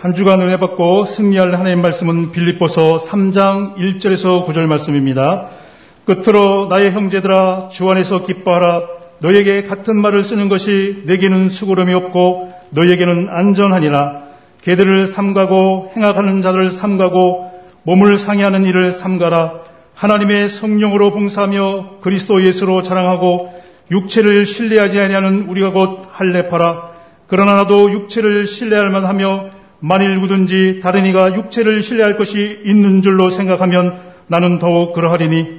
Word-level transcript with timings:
한 0.00 0.14
주간 0.14 0.40
은혜 0.40 0.60
받고 0.60 1.06
승리할 1.06 1.56
하나님 1.56 1.82
말씀은 1.82 2.30
빌립보서 2.30 2.98
3장 2.98 3.74
1절에서 3.78 4.46
9절 4.46 4.66
말씀입니다. 4.66 5.48
끝으로 6.04 6.68
나의 6.68 6.92
형제들아 6.92 7.66
주 7.72 7.90
안에서 7.90 8.22
기뻐하라. 8.22 8.82
너에게 9.18 9.64
같은 9.64 10.00
말을 10.00 10.22
쓰는 10.22 10.48
것이 10.48 11.02
내게는 11.04 11.48
수고름이 11.48 11.92
없고 11.94 12.52
너에게는 12.70 13.26
안전하니라. 13.28 14.22
개들을 14.62 15.08
삼가고 15.08 15.90
행악하는 15.96 16.42
자들을 16.42 16.70
삼가고 16.70 17.50
몸을 17.82 18.18
상해하는 18.18 18.66
일을 18.66 18.92
삼가라. 18.92 19.62
하나님의 19.94 20.48
성령으로 20.48 21.10
봉사하며 21.10 21.96
그리스도 22.02 22.44
예수로 22.44 22.82
자랑하고 22.82 23.52
육체를 23.90 24.46
신뢰하지 24.46 25.00
아니하는 25.00 25.48
우리가 25.48 25.72
곧 25.72 26.06
할례파라. 26.12 26.88
그러나 27.26 27.56
나도 27.56 27.90
육체를 27.90 28.46
신뢰할 28.46 28.90
만하며 28.90 29.57
만일 29.80 30.14
누구든지 30.14 30.80
다른 30.82 31.06
이가 31.06 31.34
육체를 31.34 31.82
신뢰할 31.82 32.16
것이 32.16 32.60
있는 32.64 33.02
줄로 33.02 33.30
생각하면 33.30 33.98
나는 34.26 34.58
더욱 34.58 34.92
그러하리니 34.92 35.58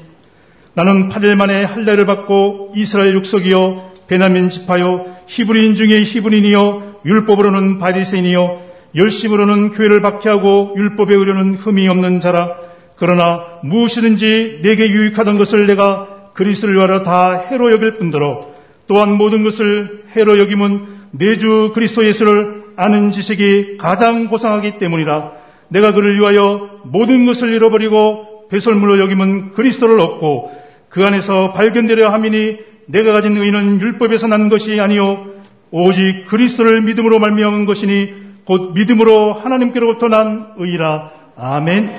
나는 0.73 1.09
8일 1.09 1.35
만에 1.35 1.63
할례를 1.63 2.05
받고 2.05 2.73
이스라엘 2.75 3.13
육속이요 3.15 3.91
베냐민 4.07 4.49
지파요 4.49 5.05
히브리인 5.27 5.75
중에 5.75 6.03
히브리인이요 6.03 7.01
율법으로는 7.05 7.79
바리새인이요 7.79 8.69
열심으로는 8.95 9.71
교회를 9.71 10.01
박해하고 10.01 10.73
율법에 10.75 11.13
의료는 11.13 11.55
흠이 11.55 11.87
없는 11.87 12.19
자라. 12.19 12.55
그러나 12.95 13.39
무엇이든지 13.63 14.59
내게 14.63 14.89
유익하던 14.89 15.37
것을 15.37 15.67
내가 15.67 16.31
그리스도를 16.33 16.75
위하여 16.75 17.01
다 17.03 17.33
해로 17.49 17.71
여길 17.71 17.95
뿐더러 17.95 18.49
또한 18.87 19.13
모든 19.13 19.43
것을 19.43 20.03
해로 20.15 20.39
여김은 20.39 20.99
내주 21.11 21.71
그리스도 21.73 22.05
예수를 22.05 22.68
아는 22.79 23.11
지식이 23.11 23.75
가장 23.77 24.29
고상하기 24.29 24.77
때문이라 24.77 25.31
내가 25.67 25.91
그를 25.91 26.17
위하여 26.17 26.69
모든 26.85 27.25
것을 27.25 27.51
잃어버리고 27.51 28.47
배설물로 28.49 28.99
여김은 28.99 29.51
그리스도를 29.51 29.99
얻고 29.99 30.51
그 30.87 31.05
안에서 31.05 31.51
발견되려 31.51 32.09
함이니 32.09 32.57
내가 32.87 33.11
가진 33.11 33.35
의는 33.35 33.81
율법에서 33.81 34.27
난 34.27 34.47
것이 34.47 34.79
아니요 34.79 35.25
오직 35.71 36.23
그리스도를 36.27 36.81
믿음으로 36.81 37.19
말미암은 37.19 37.65
것이니 37.65 38.13
곧 38.45 38.71
믿음으로 38.73 39.33
하나님께로부터 39.33 40.07
난 40.07 40.53
의라 40.57 41.11
아멘. 41.35 41.91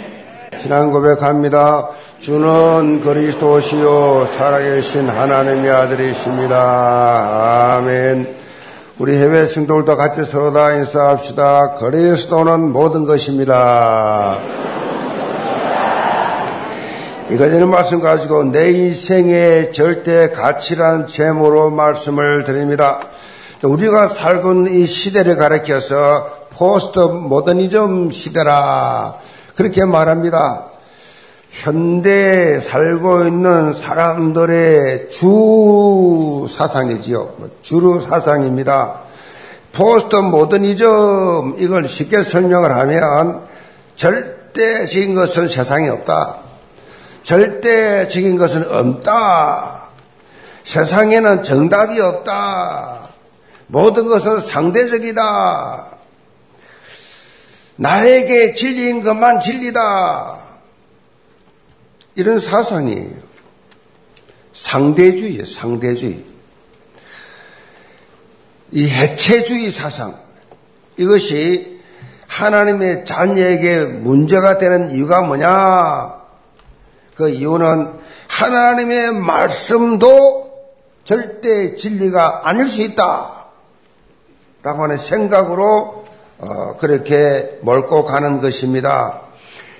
지난 0.59 0.91
고백합니다. 0.91 1.91
주는 2.21 3.01
그리스도시요 3.03 4.27
살아계신 4.27 5.11
하나님의 5.11 5.71
아들이십니다. 5.71 6.57
아멘. 7.77 8.40
우리 9.01 9.17
해외 9.17 9.47
성도들도 9.47 9.97
같이 9.97 10.25
서로 10.25 10.53
다 10.53 10.75
인사합시다. 10.75 11.73
그리스도는 11.73 12.71
모든 12.71 13.07
것입니다. 13.07 14.37
이거저는 17.31 17.71
말씀 17.71 18.01
가지고 18.01 18.45
내 18.45 18.71
인생의 18.73 19.73
절대 19.73 20.29
가치란 20.29 21.07
제목으로 21.07 21.71
말씀을 21.71 22.45
드립니다. 22.45 23.01
우리가 23.63 24.07
살고 24.07 24.53
있는 24.53 24.75
이 24.75 24.85
시대를 24.85 25.37
가리켜서 25.37 26.29
포스트 26.51 26.99
모더니즘 26.99 28.11
시대라 28.11 29.15
그렇게 29.57 29.83
말합니다. 29.87 30.70
현대에 31.51 32.61
살고 32.61 33.25
있는 33.27 33.73
사람들의 33.73 35.09
주 35.09 36.47
사상이지요. 36.49 37.35
주루 37.61 38.01
사상입니다. 38.01 39.01
포스트 39.73 40.17
모더니즘 40.17 41.57
이걸 41.59 41.89
쉽게 41.89 42.23
설명을 42.23 42.75
하면 42.77 43.43
절대적인 43.97 45.15
것은 45.15 45.49
세상에 45.49 45.89
없다. 45.89 46.39
절대적인 47.25 48.37
것은 48.37 48.73
없다. 48.73 49.83
세상에는 50.65 51.43
정답이 51.43 52.01
없다. 52.01 53.09
모든 53.67 54.09
것은 54.09 54.41
상대적이다. 54.41 55.87
나에게 57.77 58.55
진리인 58.55 59.03
것만 59.03 59.41
진리다. 59.41 60.40
이런 62.15 62.39
사상이에요. 62.39 63.31
상대주의, 64.53 65.45
상대주의. 65.47 66.25
이 68.73 68.89
해체주의 68.89 69.71
사상. 69.71 70.19
이것이 70.97 71.81
하나님의 72.27 73.05
자녀에게 73.05 73.85
문제가 73.85 74.59
되는 74.59 74.91
이유가 74.91 75.23
뭐냐? 75.23 76.21
그 77.17 77.29
이유는 77.29 77.93
하나님의 78.29 79.13
말씀도 79.15 80.51
절대 81.05 81.75
진리가 81.75 82.49
아닐 82.49 82.69
수 82.69 82.83
있다. 82.83 83.47
라고 84.63 84.83
하는 84.83 84.97
생각으로 84.97 86.05
어, 86.39 86.77
그렇게 86.77 87.59
몰고 87.63 88.05
가는 88.05 88.39
것입니다. 88.39 89.23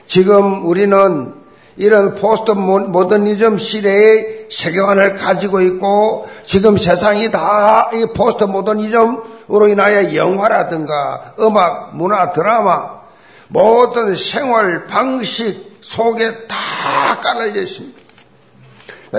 지금 0.07 0.67
우리는 0.67 1.40
이런 1.77 2.15
포스트 2.15 2.51
모더니즘 2.51 3.57
시대의 3.59 4.47
세계관을 4.51 5.15
가지고 5.17 5.61
있고 5.63 6.29
지금 6.45 6.77
세상이 6.77 7.31
다 7.31 7.91
이 7.95 8.07
포스트 8.15 8.45
모더니즘으로 8.45 9.69
인하여 9.69 10.15
영화라든가 10.15 11.35
음악, 11.41 11.97
문화, 11.97 12.33
드라마 12.33 13.01
모든 13.49 14.15
생활 14.15 14.87
방식 14.87 15.79
속에 15.81 16.47
다 16.47 17.21
깔려져 17.21 17.61
있습니다. 17.63 17.99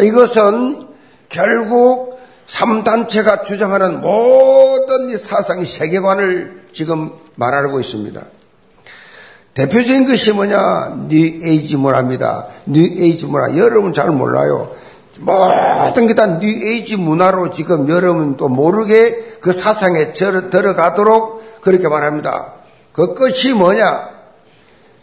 이것은 0.03 0.87
결국 1.29 2.19
3단체가 2.47 3.43
주장하는 3.43 4.01
모든 4.01 5.09
이 5.09 5.17
사상 5.17 5.63
세계관을 5.63 6.67
지금 6.73 7.11
말하고 7.35 7.79
있습니다. 7.79 8.21
대표적인 9.53 10.05
것이 10.07 10.31
뭐냐? 10.31 11.07
뉴에이지 11.09 11.77
문화입니다. 11.77 12.47
뉴에이지 12.65 13.27
문화. 13.27 13.57
여러분 13.57 13.93
잘 13.93 14.09
몰라요. 14.11 14.71
모든 15.19 16.07
게 16.07 16.13
다 16.15 16.25
뉴에이지 16.37 16.95
문화로 16.95 17.51
지금 17.51 17.89
여러분 17.89 18.37
또 18.37 18.47
모르게 18.47 19.15
그 19.41 19.51
사상에 19.51 20.13
들어가도록 20.13 21.61
그렇게 21.61 21.87
말합니다. 21.87 22.53
그 22.93 23.13
끝이 23.13 23.53
뭐냐? 23.53 24.09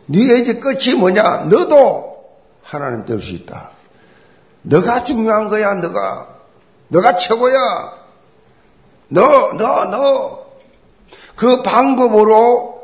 네 0.07 0.21
이제 0.41 0.55
끝이 0.55 0.95
뭐냐? 0.97 1.47
너도 1.51 2.17
하나님 2.63 3.05
될 3.05 3.21
수 3.21 3.33
있다. 3.33 3.71
너가 4.63 5.05
중요한 5.05 5.49
거야, 5.49 5.75
너가. 5.75 6.27
너가 6.89 7.17
최고야. 7.17 7.95
너, 9.09 9.53
너, 9.53 9.85
너. 9.85 10.39
그 11.37 11.63
방법으로 11.63 12.78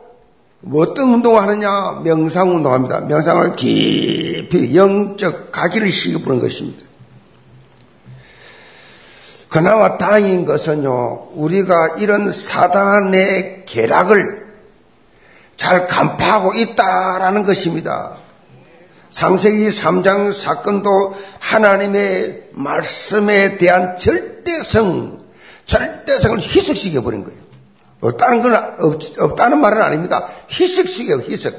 뭐 0.66 0.82
어떤 0.82 1.12
운동을 1.12 1.42
하느냐? 1.42 2.00
명상 2.02 2.56
운동합니다. 2.56 3.00
명상을 3.00 3.54
깊이 3.56 4.74
영적 4.74 5.52
가기를 5.52 5.90
시켜보는 5.90 6.40
것입니다. 6.40 6.82
그나마 9.50 9.98
다행인 9.98 10.44
것은요, 10.46 11.28
우리가 11.34 11.96
이런 11.98 12.32
사단의 12.32 13.64
계략을 13.66 14.38
잘 15.56 15.86
간파하고 15.86 16.54
있다라는 16.54 17.44
것입니다. 17.44 18.16
상세기 19.10 19.68
3장 19.68 20.32
사건도 20.32 21.14
하나님의 21.38 22.48
말씀에 22.52 23.58
대한 23.58 23.98
절대성, 23.98 25.20
절대성을 25.66 26.40
희석시켜버린 26.40 27.22
거예요. 27.22 27.43
없다는 28.08 28.42
건, 28.42 28.54
없, 29.20 29.36
다는 29.36 29.60
말은 29.60 29.80
아닙니다. 29.80 30.28
희석시켜, 30.50 31.20
희석. 31.20 31.54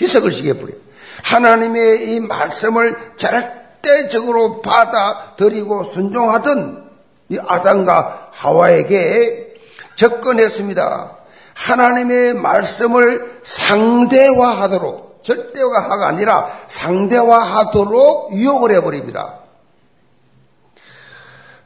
희석을 0.00 0.30
시켜버려요. 0.30 0.76
하나님의 1.22 2.12
이 2.12 2.20
말씀을 2.20 2.96
절대적으로 3.16 4.62
받아들이고 4.62 5.84
순종하던 5.84 6.88
이 7.30 7.38
아담과 7.46 8.28
하와에게 8.32 9.54
접근했습니다. 9.96 11.16
하나님의 11.54 12.34
말씀을 12.34 13.40
상대화하도록 13.42 15.24
절대화가 15.24 16.06
아니라 16.06 16.48
상대화하도록 16.68 18.32
유혹을 18.34 18.72
해버립니다. 18.76 19.40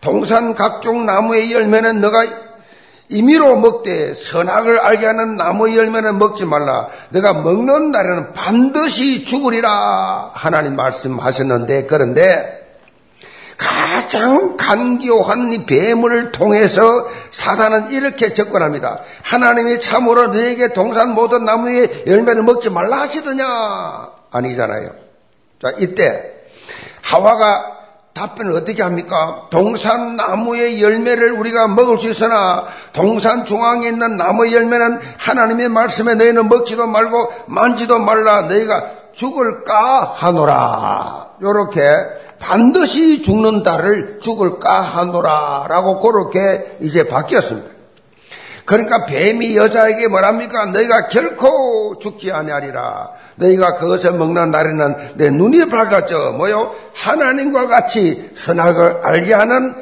동산 0.00 0.55
각종 0.55 1.06
나무의 1.06 1.52
열매는 1.52 2.00
너가 2.00 2.25
임의로 3.12 3.56
먹되 3.56 4.14
선악을 4.14 4.81
알게 4.81 5.06
하는 5.06 5.37
나무의 5.37 5.76
열매는 5.76 6.19
먹지 6.19 6.44
말라. 6.47 6.88
내가 7.11 7.35
먹는 7.35 7.93
날에는 7.93 8.32
반드시 8.32 9.25
죽으리라. 9.25 10.31
하나님 10.32 10.76
말씀하셨는데 10.76 11.87
그런데 11.87 12.61
가장 13.56 14.56
간교한 14.56 15.53
이 15.53 15.67
뱀을 15.67 16.32
통해서 16.32 17.09
사단은 17.31 17.91
이렇게 17.91 18.32
접근합니다. 18.32 19.00
하나님이 19.23 19.79
참으로 19.79 20.29
너에게 20.29 20.73
동산 20.73 21.14
모든 21.14 21.44
나무의 21.44 22.05
열매를 22.06 22.43
먹지 22.43 22.70
말라 22.70 23.03
하시더냐? 23.03 23.44
아니잖아요. 24.32 24.91
자, 25.61 25.73
이때 25.79 26.32
하와가 27.03 27.81
답변을 28.14 28.55
어떻게 28.56 28.82
합니까? 28.82 29.47
동산 29.50 30.17
나무의 30.17 30.82
열매를 30.82 31.32
우리가 31.32 31.69
먹을 31.69 31.99
수 31.99 32.09
있으나 32.09 32.67
동산 32.93 33.44
중앙에 33.47 33.88
있는 33.88 34.17
나무의 34.17 34.55
열매는 34.55 35.00
하나님의 35.17 35.69
말씀에 35.70 36.14
너희는 36.14 36.49
먹지도 36.49 36.87
말고 36.87 37.32
만지도 37.47 37.99
말라 37.99 38.43
너희가 38.43 38.85
죽을까 39.14 40.12
하노라. 40.17 41.32
요렇게 41.41 41.81
반드시 42.38 43.23
죽는다를 43.23 44.20
죽을까 44.20 44.81
하노라라고 44.81 46.00
그렇게 46.00 46.76
이제 46.81 47.06
바뀌었습니다. 47.06 47.81
그러니까 48.64 49.06
뱀이 49.06 49.56
여자에게 49.56 50.09
뭐랍니까? 50.09 50.67
너희가 50.67 51.09
결코 51.09 51.99
죽지 52.00 52.31
아니하리라. 52.31 53.11
너희가 53.37 53.75
그것을 53.75 54.12
먹는 54.12 54.50
날에는 54.50 55.17
내 55.17 55.31
눈이 55.31 55.69
밝아져 55.69 56.32
뭐요? 56.32 56.75
하나님과 56.94 57.67
같이 57.67 58.31
선악을 58.35 59.00
알게 59.03 59.32
하는 59.35 59.75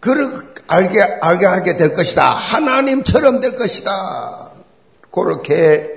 그 0.00 0.54
알게 0.66 1.00
알게 1.20 1.46
하게 1.46 1.76
될 1.76 1.92
것이다. 1.94 2.30
하나님처럼 2.30 3.40
될 3.40 3.56
것이다. 3.56 4.50
그렇게 5.12 5.88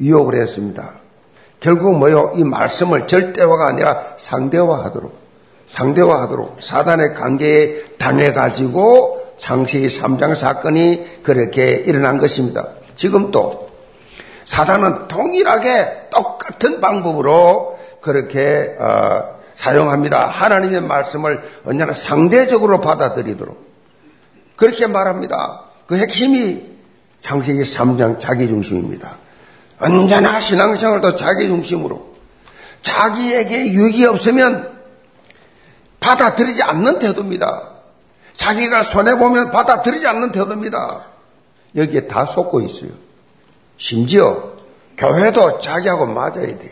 유혹을 0.00 0.40
했습니다. 0.40 0.90
결국 1.60 1.98
뭐요? 1.98 2.32
이 2.36 2.44
말씀을 2.44 3.06
절대화가 3.06 3.68
아니라 3.68 4.14
상대화하도록 4.16 5.20
상대화하도록 5.68 6.56
사단의 6.60 7.14
관계에 7.14 7.82
당해가지고 7.98 9.29
장세기 9.40 9.86
3장 9.86 10.34
사건이 10.34 11.22
그렇게 11.22 11.72
일어난 11.72 12.18
것입니다. 12.18 12.68
지금 12.94 13.30
또 13.30 13.70
사단은 14.44 15.08
동일하게 15.08 16.10
똑같은 16.10 16.80
방법으로 16.80 17.78
그렇게 18.00 18.76
어, 18.78 19.40
사용합니다. 19.54 20.26
하나님의 20.26 20.82
말씀을 20.82 21.42
언제나 21.64 21.94
상대적으로 21.94 22.80
받아들이도록 22.80 23.70
그렇게 24.56 24.86
말합니다. 24.86 25.64
그 25.86 25.96
핵심이 25.96 26.70
장세기 27.20 27.62
3장 27.62 28.20
자기 28.20 28.46
중심입니다. 28.46 29.16
언제나 29.80 30.38
신앙생활도 30.40 31.16
자기 31.16 31.46
중심으로 31.46 32.10
자기에게 32.82 33.72
유익이 33.72 34.04
없으면 34.04 34.70
받아들이지 36.00 36.62
않는 36.62 36.98
태도입니다. 36.98 37.79
자기가 38.40 38.84
손해보면 38.84 39.50
받아들이지 39.50 40.06
않는 40.06 40.32
태도입니다. 40.32 41.02
여기에 41.76 42.06
다 42.06 42.24
속고 42.24 42.62
있어요. 42.62 42.90
심지어 43.76 44.52
교회도 44.96 45.60
자기하고 45.60 46.06
맞아야 46.06 46.46
돼. 46.46 46.70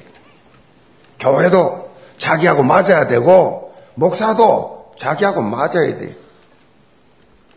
교회도 1.20 1.90
자기하고 2.16 2.62
맞아야 2.62 3.06
되고 3.06 3.74
목사도 3.96 4.94
자기하고 4.96 5.42
맞아야 5.42 5.98
돼. 5.98 6.16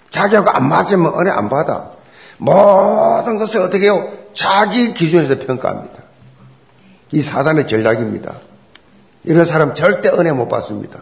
자기하고 0.09 0.49
안 0.49 0.67
맞으면 0.67 1.13
은혜 1.17 1.31
안 1.31 1.47
받아. 1.47 1.91
모든 2.37 3.37
것을 3.37 3.61
어떻게 3.61 3.85
해요? 3.85 4.11
자기 4.33 4.93
기준에서 4.93 5.37
평가합니다. 5.37 6.03
이 7.13 7.21
사단의 7.21 7.65
전략입니다. 7.65 8.35
이런 9.23 9.45
사람 9.45 9.73
절대 9.73 10.09
은혜 10.09 10.33
못 10.33 10.49
받습니다. 10.49 10.99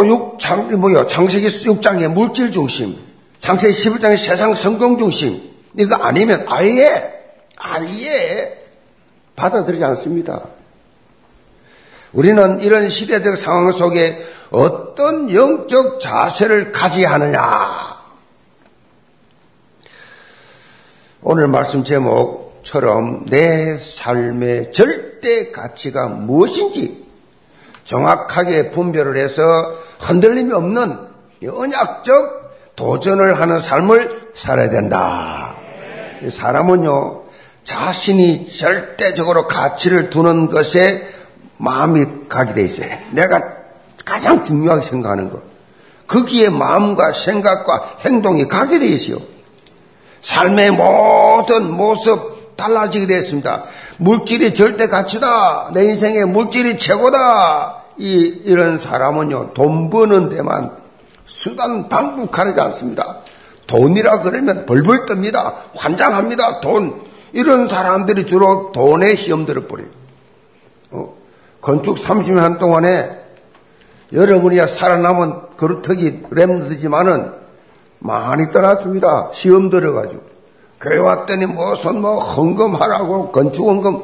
또 0.00 0.38
6장, 0.38 0.74
뭐요? 0.76 1.06
장세기 1.06 1.46
6장의 1.46 2.08
물질 2.08 2.50
중심, 2.50 2.96
장세기 3.38 3.74
11장의 3.74 4.16
세상 4.16 4.54
성공 4.54 4.96
중심, 4.96 5.42
이거 5.76 5.94
아니면 5.96 6.46
아예, 6.48 7.12
아예 7.56 8.62
받아들이지 9.36 9.84
않습니다. 9.84 10.40
우리는 12.12 12.60
이런 12.60 12.88
시대적 12.88 13.36
상황 13.36 13.70
속에 13.72 14.26
어떤 14.50 15.32
영적 15.32 16.00
자세를 16.00 16.72
가져야 16.72 17.12
하느냐. 17.12 18.00
오늘 21.22 21.46
말씀 21.46 21.84
제목처럼 21.84 23.26
내 23.26 23.76
삶의 23.76 24.72
절대 24.72 25.50
가치가 25.50 26.08
무엇인지 26.08 27.09
정확하게 27.90 28.70
분별을 28.70 29.16
해서 29.16 29.42
흔들림이 29.98 30.52
없는 30.52 30.96
언약적 31.44 32.76
도전을 32.76 33.40
하는 33.40 33.58
삶을 33.58 34.30
살아야 34.36 34.70
된다. 34.70 35.56
사람은요, 36.28 37.22
자신이 37.64 38.48
절대적으로 38.48 39.48
가치를 39.48 40.10
두는 40.10 40.48
것에 40.48 41.04
마음이 41.56 42.28
가게 42.28 42.54
돼 42.54 42.62
있어요. 42.62 42.88
내가 43.10 43.42
가장 44.04 44.44
중요하게 44.44 44.82
생각하는 44.82 45.28
것. 45.28 45.40
거기에 46.06 46.48
마음과 46.48 47.12
생각과 47.12 47.96
행동이 48.04 48.46
가게 48.46 48.78
돼 48.78 48.86
있어요. 48.86 49.18
삶의 50.22 50.70
모든 50.70 51.72
모습 51.72 52.56
달라지게 52.56 53.08
됐습니다. 53.08 53.64
물질이 53.96 54.54
절대 54.54 54.86
가치다. 54.86 55.72
내 55.74 55.84
인생의 55.86 56.26
물질이 56.26 56.78
최고다. 56.78 57.79
이, 58.00 58.40
이런 58.44 58.78
사람은요, 58.78 59.50
돈 59.50 59.90
버는 59.90 60.30
데만 60.30 60.70
수단 61.26 61.88
방북하지 61.88 62.58
않습니다. 62.58 63.18
돈이라 63.66 64.20
그러면 64.20 64.66
벌벌 64.66 65.06
뜹니다. 65.06 65.54
환장합니다. 65.76 66.60
돈. 66.60 67.02
이런 67.32 67.68
사람들이 67.68 68.26
주로 68.26 68.72
돈에 68.72 69.14
시험 69.14 69.46
들어버려요. 69.46 69.88
어, 70.90 71.14
건축 71.60 71.96
30년 71.96 72.58
동안에 72.58 73.20
여러분이 74.12 74.56
살아남은 74.66 75.56
그루터기 75.56 76.22
램드지만은 76.30 77.32
많이 78.00 78.50
떠났습니다. 78.50 79.30
시험 79.32 79.70
들어가지고. 79.70 80.22
교회 80.80 80.96
왔더니 80.98 81.46
무슨 81.46 82.00
뭐 82.00 82.18
헌금하라고 82.18 83.30
건축 83.30 83.68
헌금 83.68 84.02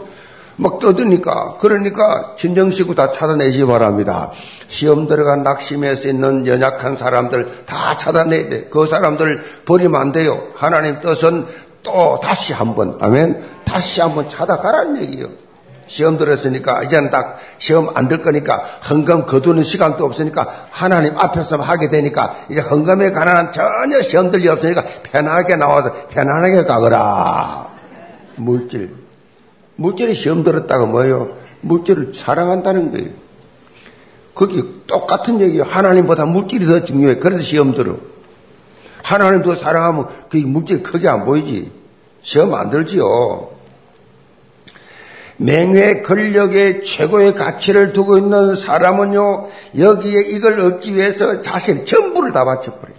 막 0.56 0.78
떠드니까 0.78 1.56
그러니까 1.60 2.34
친정식구 2.36 2.94
다 2.94 3.12
찾아내시 3.12 3.58
기 3.58 3.64
바랍니다. 3.66 4.30
시험 4.68 5.06
들어간 5.06 5.42
낙심할 5.42 5.96
수 5.96 6.08
있는 6.08 6.46
연약한 6.46 6.96
사람들 6.96 7.64
다 7.66 7.96
찾아내야 7.96 8.48
돼. 8.48 8.64
그 8.70 8.86
사람들 8.86 9.42
버리면 9.66 10.00
안 10.00 10.12
돼요. 10.12 10.42
하나님 10.54 11.00
뜻은 11.00 11.46
또 11.82 12.18
다시 12.22 12.52
한번 12.52 12.96
아멘. 13.00 13.42
다시 13.64 14.00
한번 14.00 14.28
찾아가라는 14.28 15.02
얘기예요. 15.02 15.28
시험 15.86 16.18
들었으니까 16.18 16.82
이제는 16.82 17.10
딱 17.10 17.38
시험 17.58 17.90
안들 17.94 18.20
거니까 18.20 18.56
헌금 18.90 19.26
거두는 19.26 19.62
시간도 19.62 20.04
없으니까 20.04 20.48
하나님 20.70 21.16
앞에서 21.16 21.58
하게 21.58 21.88
되니까 21.90 22.34
이제 22.50 22.60
헌금에 22.60 23.12
관한 23.12 23.52
전혀 23.52 24.02
시험 24.02 24.30
들리 24.30 24.48
없으니까 24.48 24.82
편하게 25.04 25.56
나와서 25.56 25.92
편안하게 26.08 26.64
가거라. 26.64 27.68
물질 28.36 29.06
물질이 29.76 30.14
시험 30.14 30.42
들었다가 30.42 30.86
뭐예요? 30.86 31.36
물질을 31.60 32.12
사랑한다는 32.14 32.92
거예요. 32.92 33.10
그게 34.34 34.62
똑같은 34.86 35.40
얘기예요. 35.40 35.62
하나님보다 35.64 36.26
물질이 36.26 36.66
더 36.66 36.84
중요해. 36.84 37.16
그래서 37.16 37.42
시험 37.42 37.74
들어. 37.74 37.96
하나님 39.02 39.42
더 39.42 39.54
사랑하면 39.54 40.08
그 40.28 40.36
물질 40.38 40.82
크게 40.82 41.08
안 41.08 41.24
보이지. 41.24 41.70
시험 42.20 42.54
안 42.54 42.70
들지요. 42.70 43.50
맹회 45.38 46.02
권력의 46.02 46.82
최고의 46.82 47.34
가치를 47.34 47.92
두고 47.92 48.18
있는 48.18 48.54
사람은요, 48.54 49.48
여기에 49.78 50.22
이걸 50.30 50.60
얻기 50.60 50.94
위해서 50.94 51.42
자신 51.42 51.84
전부를 51.84 52.32
다 52.32 52.44
바쳐버려요. 52.44 52.96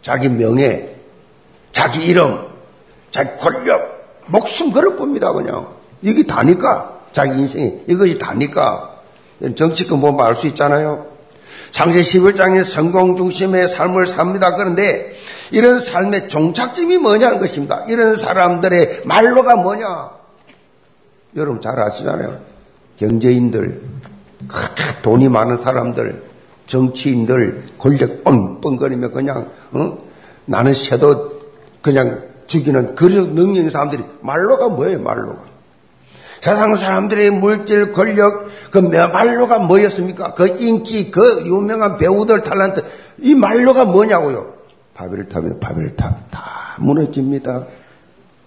자기 0.00 0.28
명예, 0.28 0.96
자기 1.72 2.04
이름, 2.06 2.46
자기 3.10 3.36
권력, 3.36 4.22
목숨 4.26 4.72
걸어봅니다, 4.72 5.32
그냥. 5.32 5.77
이게 6.02 6.24
다니까. 6.24 6.98
자기 7.12 7.38
인생이. 7.38 7.84
이것이 7.88 8.18
다니까. 8.18 8.96
정치권 9.56 10.00
보면 10.00 10.26
알 10.26 10.36
수 10.36 10.46
있잖아요. 10.48 11.06
장세 11.70 12.00
11장의 12.00 12.64
성공 12.64 13.16
중심의 13.16 13.68
삶을 13.68 14.06
삽니다. 14.06 14.54
그런데 14.56 15.14
이런 15.50 15.80
삶의 15.80 16.28
종착점이 16.28 16.98
뭐냐는 16.98 17.38
것입니다. 17.38 17.84
이런 17.88 18.16
사람들의 18.16 19.02
말로가 19.04 19.56
뭐냐? 19.56 20.10
여러분 21.36 21.60
잘 21.60 21.78
아시잖아요. 21.78 22.38
경제인들, 22.98 23.80
돈이 25.02 25.28
많은 25.28 25.58
사람들, 25.58 26.22
정치인들, 26.66 27.62
권력 27.78 28.24
뻥뻥거리며 28.24 29.10
그냥, 29.10 29.50
어? 29.72 29.98
나는 30.46 30.74
새도 30.74 31.38
그냥 31.82 32.22
죽이는 32.46 32.94
그런 32.94 33.34
능력인 33.34 33.70
사람들이 33.70 34.02
말로가 34.22 34.68
뭐예요, 34.68 35.00
말로가. 35.00 35.57
세상 36.40 36.76
사람들의 36.76 37.30
물질, 37.30 37.92
권력, 37.92 38.48
그 38.70 38.78
말로가 38.78 39.58
뭐였습니까? 39.58 40.34
그 40.34 40.56
인기, 40.58 41.10
그 41.10 41.44
유명한 41.46 41.98
배우들 41.98 42.42
탤런트, 42.42 42.84
이 43.18 43.34
말로가 43.34 43.84
뭐냐고요? 43.84 44.54
바벨탑이다, 44.94 45.56
바벨탑. 45.60 46.30
다 46.30 46.74
무너집니다. 46.78 47.64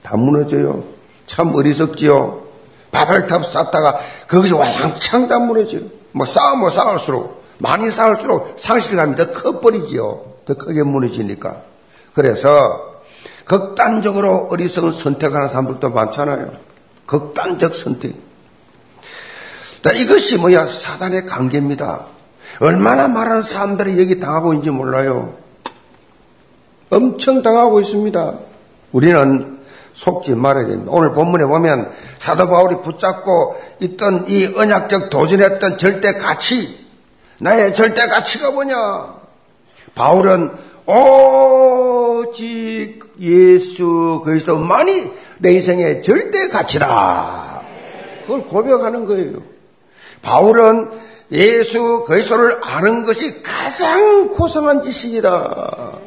다 0.03 0.17
무너져요. 0.17 0.83
참 1.27 1.53
어리석지요. 1.55 2.41
바벨탑 2.91 3.45
쌓다가 3.45 3.99
거기서 4.27 4.57
와양창 4.57 5.27
다 5.27 5.39
무너져요. 5.39 5.83
뭐 6.11 6.25
쌓으면 6.25 6.69
쌓을수록, 6.69 7.43
많이 7.57 7.89
쌓을수록 7.89 8.55
상실감이 8.57 9.15
더 9.15 9.31
커버리지요. 9.31 10.31
더 10.45 10.53
크게 10.55 10.83
무너지니까. 10.83 11.57
그래서 12.13 12.91
극단적으로 13.45 14.47
어리석은 14.49 14.91
선택하는 14.91 15.47
사람들도 15.47 15.89
많잖아요. 15.89 16.51
극단적 17.05 17.75
선택. 17.75 18.15
자, 19.81 19.91
이것이 19.91 20.37
뭐야? 20.37 20.67
사단의 20.67 21.25
관계입니다. 21.25 22.05
얼마나 22.59 23.07
많은 23.07 23.41
사람들이 23.41 23.99
여기 23.99 24.19
당하고 24.19 24.53
있는지 24.53 24.69
몰라요. 24.69 25.35
엄청 26.89 27.41
당하고 27.41 27.79
있습니다. 27.79 28.33
우리는 28.91 29.59
속지 29.95 30.35
말아야 30.35 30.67
됩니다. 30.67 30.91
오늘 30.93 31.13
본문에 31.13 31.45
보면 31.45 31.91
사도 32.19 32.47
바울이 32.47 32.81
붙잡고 32.83 33.61
있던 33.79 34.25
이 34.27 34.53
언약적 34.55 35.09
도전했던 35.09 35.77
절대 35.77 36.13
가치, 36.13 36.85
나의 37.39 37.73
절대 37.73 38.07
가치가 38.07 38.51
뭐냐? 38.51 38.75
바울은 39.95 40.51
오직 42.21 42.99
예수 43.19 44.21
그리스도만이 44.25 45.11
내 45.39 45.53
인생의 45.53 46.03
절대 46.03 46.49
가치다. 46.49 47.63
그걸 48.21 48.43
고백하는 48.43 49.05
거예요. 49.05 49.41
바울은 50.21 50.89
예수 51.31 52.03
그리스도를 52.05 52.57
아는 52.61 53.03
것이 53.03 53.41
가장 53.41 54.27
고상한 54.29 54.81
짓이다. 54.81 55.99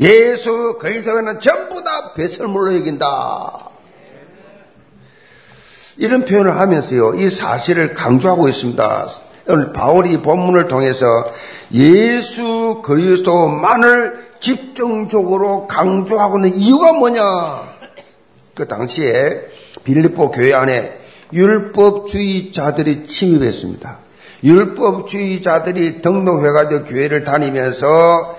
예수 0.00 0.78
그리스도는 0.80 1.40
전부 1.40 1.82
다 1.82 2.12
배설물로 2.14 2.74
여긴다. 2.76 3.70
이런 5.96 6.24
표현을 6.24 6.56
하면서요, 6.56 7.14
이 7.14 7.30
사실을 7.30 7.94
강조하고 7.94 8.48
있습니다. 8.48 9.08
오늘 9.48 9.72
바울이 9.72 10.18
본문을 10.18 10.68
통해서 10.68 11.06
예수 11.72 12.82
그리스도만을 12.84 14.28
집중적으로 14.40 15.66
강조하고 15.66 16.38
있는 16.38 16.54
이유가 16.54 16.92
뭐냐? 16.92 17.62
그 18.54 18.68
당시에 18.68 19.40
빌립보 19.84 20.32
교회 20.32 20.52
안에 20.52 20.98
율법주의자들이 21.32 23.06
침입했습니다. 23.06 23.98
율법주의자들이 24.44 26.02
등록해가지고 26.02 26.84
교회를 26.84 27.24
다니면서 27.24 28.36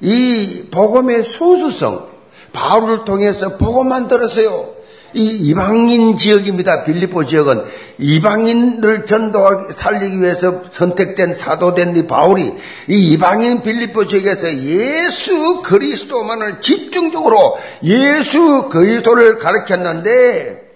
이 0.00 0.68
복음의 0.72 1.22
소수성, 1.22 2.08
바울을 2.52 3.04
통해서 3.04 3.56
복음 3.58 3.88
만 3.88 4.08
들었어요. 4.08 4.77
이 5.14 5.24
이방인 5.24 6.16
지역입니다. 6.16 6.84
빌리포 6.84 7.24
지역은 7.24 7.64
이방인을 7.98 9.06
전도하기 9.06 9.72
살리기 9.72 10.20
위해서 10.20 10.64
선택된 10.70 11.32
사도된 11.32 11.96
이 11.96 12.06
바울이 12.06 12.52
이 12.88 13.12
이방인 13.12 13.62
빌리포 13.62 14.06
지역에서 14.06 14.54
예수 14.64 15.62
그리스도만을 15.62 16.60
집중적으로 16.60 17.56
예수 17.84 18.68
그리스도를 18.70 19.38
가르쳤는데 19.38 20.68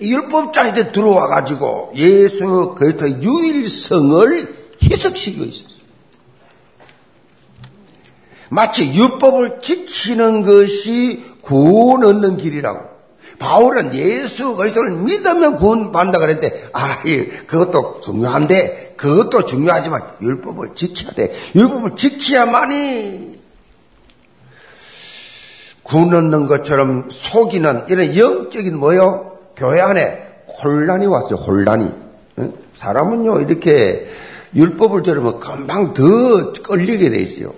율법자한테 0.00 0.92
들어와 0.92 1.26
가지고 1.26 1.92
예수 1.96 2.74
그리스도 2.78 3.08
유일성을 3.08 4.54
희석시키고 4.82 5.44
있었어요. 5.44 5.76
마치 8.48 8.92
율법을 8.92 9.60
지키는 9.60 10.42
것이 10.42 11.24
구원 11.46 12.02
얻는 12.02 12.38
길이라고. 12.38 12.96
바울은 13.38 13.94
예수 13.94 14.56
그리스도를 14.56 14.90
믿으면 14.92 15.56
구원 15.56 15.92
받는다 15.92 16.18
그랬는데 16.18 16.70
아, 16.72 17.02
예, 17.06 17.26
그것도 17.26 18.00
중요한데 18.00 18.94
그것도 18.96 19.44
중요하지만 19.44 20.02
율법을 20.20 20.74
지켜야 20.74 21.12
돼. 21.12 21.32
율법을 21.54 21.96
지켜야만이 21.96 23.36
구원 25.82 26.14
얻는 26.14 26.46
것처럼 26.46 27.10
속이는 27.12 27.84
이런 27.88 28.16
영적인 28.16 28.76
뭐요? 28.76 29.38
교회 29.56 29.80
안에 29.80 30.26
혼란이 30.62 31.06
왔어요. 31.06 31.38
혼란이. 31.38 31.92
사람은요 32.74 33.40
이렇게 33.40 34.08
율법을 34.54 35.04
들으면 35.04 35.38
금방 35.38 35.94
더 35.94 36.52
끌리게 36.52 37.10
돼 37.10 37.18
있어요. 37.18 37.54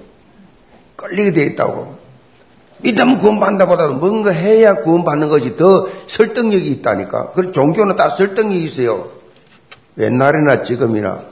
끌리게 0.96 1.32
돼 1.32 1.42
있다고. 1.44 1.97
믿으면 2.80 3.18
구원받는다 3.18 3.66
보다도 3.66 3.94
뭔가 3.94 4.30
해야 4.30 4.74
구원받는 4.76 5.28
것이 5.28 5.56
더 5.56 5.86
설득력이 6.06 6.66
있다니까. 6.66 7.32
그 7.32 7.52
종교는 7.52 7.96
다 7.96 8.10
설득력이 8.10 8.62
있어요. 8.62 9.08
옛날이나 9.98 10.62
지금이나. 10.62 11.22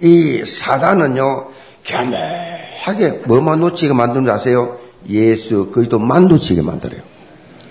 이 0.00 0.44
사단은요, 0.44 1.46
겸하게 1.84 3.22
뭐만 3.26 3.60
놓치게 3.60 3.92
만드는 3.92 4.24
줄 4.26 4.34
아세요? 4.34 4.76
예수 5.08 5.70
그리스도만 5.70 6.26
놓치게 6.28 6.62
만들어요. 6.62 7.00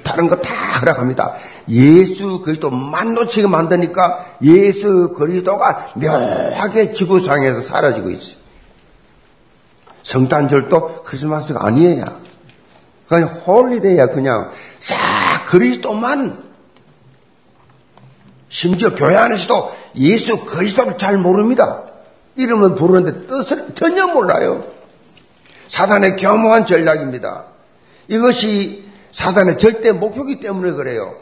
다른 0.03 0.27
거 0.27 0.35
다 0.41 0.53
허락합니다. 0.79 1.33
예수 1.69 2.41
그리스도만 2.41 3.13
놓치게 3.13 3.47
만드니까 3.47 4.25
예수 4.41 5.13
그리스도가 5.15 5.91
묘하게 5.95 6.93
지구상에서 6.93 7.61
사라지고 7.61 8.09
있어요. 8.09 8.37
성탄절도 10.03 11.03
크리스마스가 11.03 11.65
아니에요. 11.65 12.05
그냥 13.11 13.27
holiday야 13.45 14.07
그냥 14.07 14.51
싹 14.79 14.97
그리스도만 15.47 16.41
심지어 18.47 18.95
교회 18.95 19.17
안에서도 19.17 19.75
예수 19.97 20.45
그리스도를 20.45 20.97
잘 20.97 21.17
모릅니다. 21.17 21.83
이름은 22.37 22.75
부르는데 22.75 23.27
뜻을 23.27 23.75
전혀 23.75 24.07
몰라요. 24.07 24.65
사단의 25.67 26.15
교묘한 26.15 26.65
전략입니다. 26.65 27.47
이것이 28.07 28.85
사단의 29.11 29.57
절대 29.57 29.91
목표이기 29.91 30.39
때문에 30.39 30.71
그래요. 30.71 31.13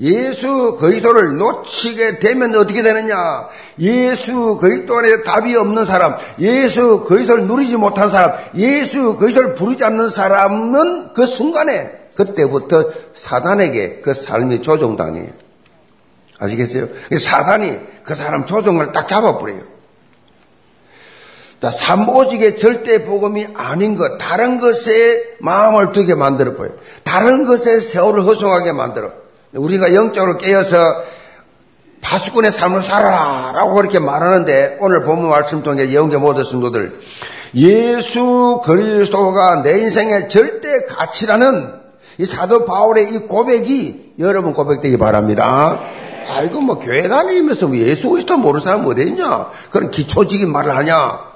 예수 0.00 0.76
그리스도를 0.80 1.36
놓치게 1.36 2.20
되면 2.20 2.54
어떻게 2.56 2.82
되느냐? 2.82 3.48
예수 3.78 4.56
그리스도 4.58 4.96
안에 4.96 5.22
답이 5.24 5.54
없는 5.54 5.84
사람, 5.84 6.16
예수 6.38 7.04
그리스도를 7.04 7.46
누리지 7.46 7.76
못한 7.76 8.08
사람, 8.08 8.32
예수 8.56 9.16
그리스도를 9.16 9.54
부르지 9.54 9.84
않는 9.84 10.08
사람은 10.08 11.12
그 11.12 11.26
순간에 11.26 11.92
그때부터 12.14 12.92
사단에게 13.14 14.00
그 14.00 14.14
삶이 14.14 14.62
조종당해요. 14.62 15.28
아시겠어요? 16.38 16.88
사단이 17.18 17.78
그 18.02 18.14
사람 18.14 18.46
조종을 18.46 18.92
딱 18.92 19.06
잡아버려요. 19.06 19.62
자, 21.60 21.70
삼오직의 21.70 22.56
절대 22.56 23.04
복음이 23.04 23.48
아닌 23.54 23.94
것, 23.94 24.16
다른 24.16 24.58
것에 24.60 25.36
마음을 25.40 25.92
두게 25.92 26.14
만들어 26.14 26.56
버려요. 26.56 26.74
다른 27.04 27.44
것에 27.44 27.80
세월을 27.80 28.24
허송하게 28.24 28.72
만들어. 28.72 29.19
우리가 29.52 29.94
영적으로 29.94 30.38
깨어서 30.38 30.76
파수꾼의 32.00 32.52
삶을 32.52 32.82
살아라 32.82 33.52
라고 33.52 33.74
그렇게 33.74 33.98
말하는데 33.98 34.78
오늘 34.80 35.04
본문 35.04 35.28
말씀 35.28 35.62
통해 35.62 35.92
영계 35.92 36.16
모든 36.16 36.44
성도들 36.44 37.00
예수 37.54 38.60
그리스도가 38.64 39.62
내 39.62 39.80
인생의 39.80 40.28
절대 40.28 40.84
가치라는 40.84 41.80
이 42.18 42.24
사도 42.24 42.64
바울의 42.64 43.14
이 43.14 43.18
고백이 43.20 44.14
여러분 44.18 44.52
고백되기 44.52 44.98
바랍니다. 44.98 45.80
아이고 46.28 46.60
뭐 46.60 46.78
교회 46.78 47.08
다니면서 47.08 47.66
뭐 47.66 47.76
예수 47.76 48.10
그리스도 48.10 48.36
모르는 48.36 48.60
사람 48.60 48.86
어디 48.86 49.02
있냐? 49.02 49.48
그런 49.70 49.90
기초적인 49.90 50.50
말을 50.50 50.76
하냐? 50.76 51.30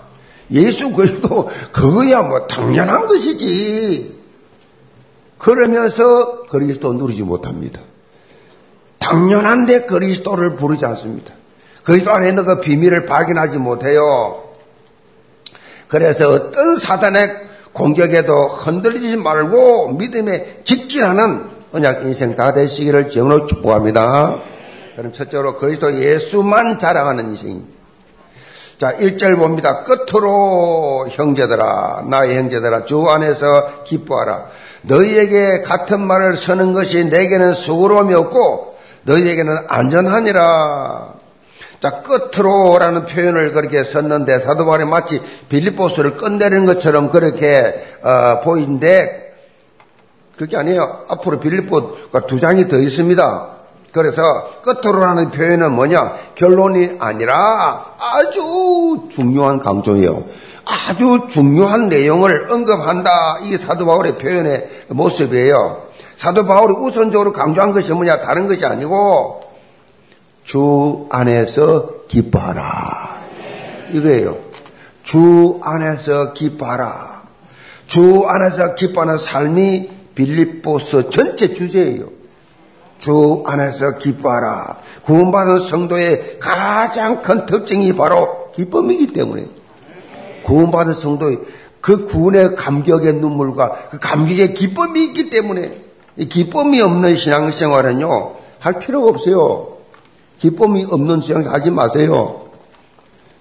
예수 0.52 0.92
그리스도 0.92 1.48
그거야 1.72 2.22
뭐 2.22 2.46
당연한 2.46 3.06
것이지. 3.06 4.22
그러면서 5.38 6.42
그리스도 6.44 6.92
누리지 6.92 7.22
못합니다. 7.22 7.80
당연한데 8.98 9.82
그리스도를 9.82 10.56
부르지 10.56 10.84
않습니다. 10.86 11.34
그리스도 11.84 12.12
안에 12.12 12.30
있는 12.30 12.44
그 12.44 12.60
비밀을 12.60 13.06
발견하지 13.06 13.58
못해요. 13.58 14.44
그래서 15.88 16.30
어떤 16.30 16.76
사단의 16.76 17.28
공격에도 17.72 18.48
흔들리지 18.48 19.16
말고 19.16 19.92
믿음에 19.92 20.60
직진하는 20.64 21.44
언약 21.72 22.02
인생 22.04 22.36
다 22.36 22.54
되시기를 22.54 23.10
지원으로 23.10 23.46
축복합니다. 23.46 24.40
그럼 24.96 25.12
첫째로 25.12 25.56
그리스도 25.56 26.00
예수만 26.00 26.78
자랑하는 26.78 27.28
인생입니다. 27.28 27.74
자, 28.78 28.96
1절 28.96 29.38
봅니다. 29.38 29.82
끝으로 29.82 31.08
형제들아, 31.10 32.04
나의 32.08 32.36
형제들아, 32.36 32.84
주 32.84 33.08
안에서 33.08 33.84
기뻐하라. 33.84 34.46
너희에게 34.82 35.62
같은 35.62 36.04
말을 36.04 36.36
서는 36.36 36.72
것이 36.72 37.04
내게는 37.04 37.54
수고로움이 37.54 38.14
없고 38.14 38.73
너희에게는 39.04 39.54
안전하니라. 39.68 41.14
자, 41.80 42.02
끝으로라는 42.02 43.04
표현을 43.04 43.52
그렇게 43.52 43.84
썼는데 43.84 44.38
사도 44.40 44.64
바울이 44.64 44.86
마치 44.86 45.20
빌립보스를 45.48 46.16
끝내는 46.16 46.64
것처럼 46.64 47.10
그렇게 47.10 47.98
어, 48.02 48.40
보이는데 48.42 49.34
그게 50.38 50.56
아니에요. 50.56 51.04
앞으로 51.08 51.40
빌립보가 51.40 52.26
두 52.26 52.40
장이 52.40 52.68
더 52.68 52.78
있습니다. 52.78 53.48
그래서 53.92 54.22
끝으로라는 54.62 55.30
표현은 55.30 55.72
뭐냐? 55.72 56.14
결론이 56.34 56.96
아니라 56.98 57.94
아주 57.98 59.08
중요한 59.12 59.60
강조예요. 59.60 60.24
아주 60.64 61.28
중요한 61.30 61.88
내용을 61.88 62.50
언급한다. 62.50 63.38
이게 63.42 63.56
사도 63.56 63.86
바울의 63.86 64.16
표현의 64.16 64.68
모습이에요. 64.88 65.83
사도 66.16 66.46
바울이 66.46 66.74
우선적으로 66.74 67.32
강조한 67.32 67.72
것이 67.72 67.92
뭐냐? 67.92 68.20
다른 68.20 68.46
것이 68.46 68.64
아니고 68.64 69.40
주 70.44 71.06
안에서 71.10 72.06
기뻐하라. 72.08 73.22
이거예요. 73.92 74.38
주 75.02 75.58
안에서 75.62 76.32
기뻐하라. 76.32 77.22
주 77.86 78.24
안에서 78.26 78.74
기뻐하는 78.74 79.18
삶이 79.18 79.90
빌립보스 80.14 81.10
전체 81.10 81.52
주제예요. 81.54 82.08
주 82.98 83.42
안에서 83.46 83.98
기뻐하라. 83.98 84.78
구원받은 85.02 85.58
성도의 85.58 86.38
가장 86.38 87.20
큰 87.20 87.46
특징이 87.46 87.94
바로 87.94 88.50
기쁨이기 88.54 89.12
때문에 89.12 89.46
구원받은 90.44 90.94
성도의 90.94 91.40
그 91.80 92.06
구원의 92.06 92.54
감격의 92.54 93.14
눈물과 93.14 93.88
그 93.90 93.98
감격의 93.98 94.54
기쁨이 94.54 95.04
있기 95.06 95.28
때문에 95.28 95.72
기쁨이 96.18 96.80
없는 96.80 97.16
신앙생활은요 97.16 98.34
할 98.60 98.78
필요가 98.78 99.10
없어요. 99.10 99.76
기쁨이 100.38 100.86
없는 100.88 101.20
수영 101.20 101.46
하지 101.46 101.70
마세요. 101.70 102.42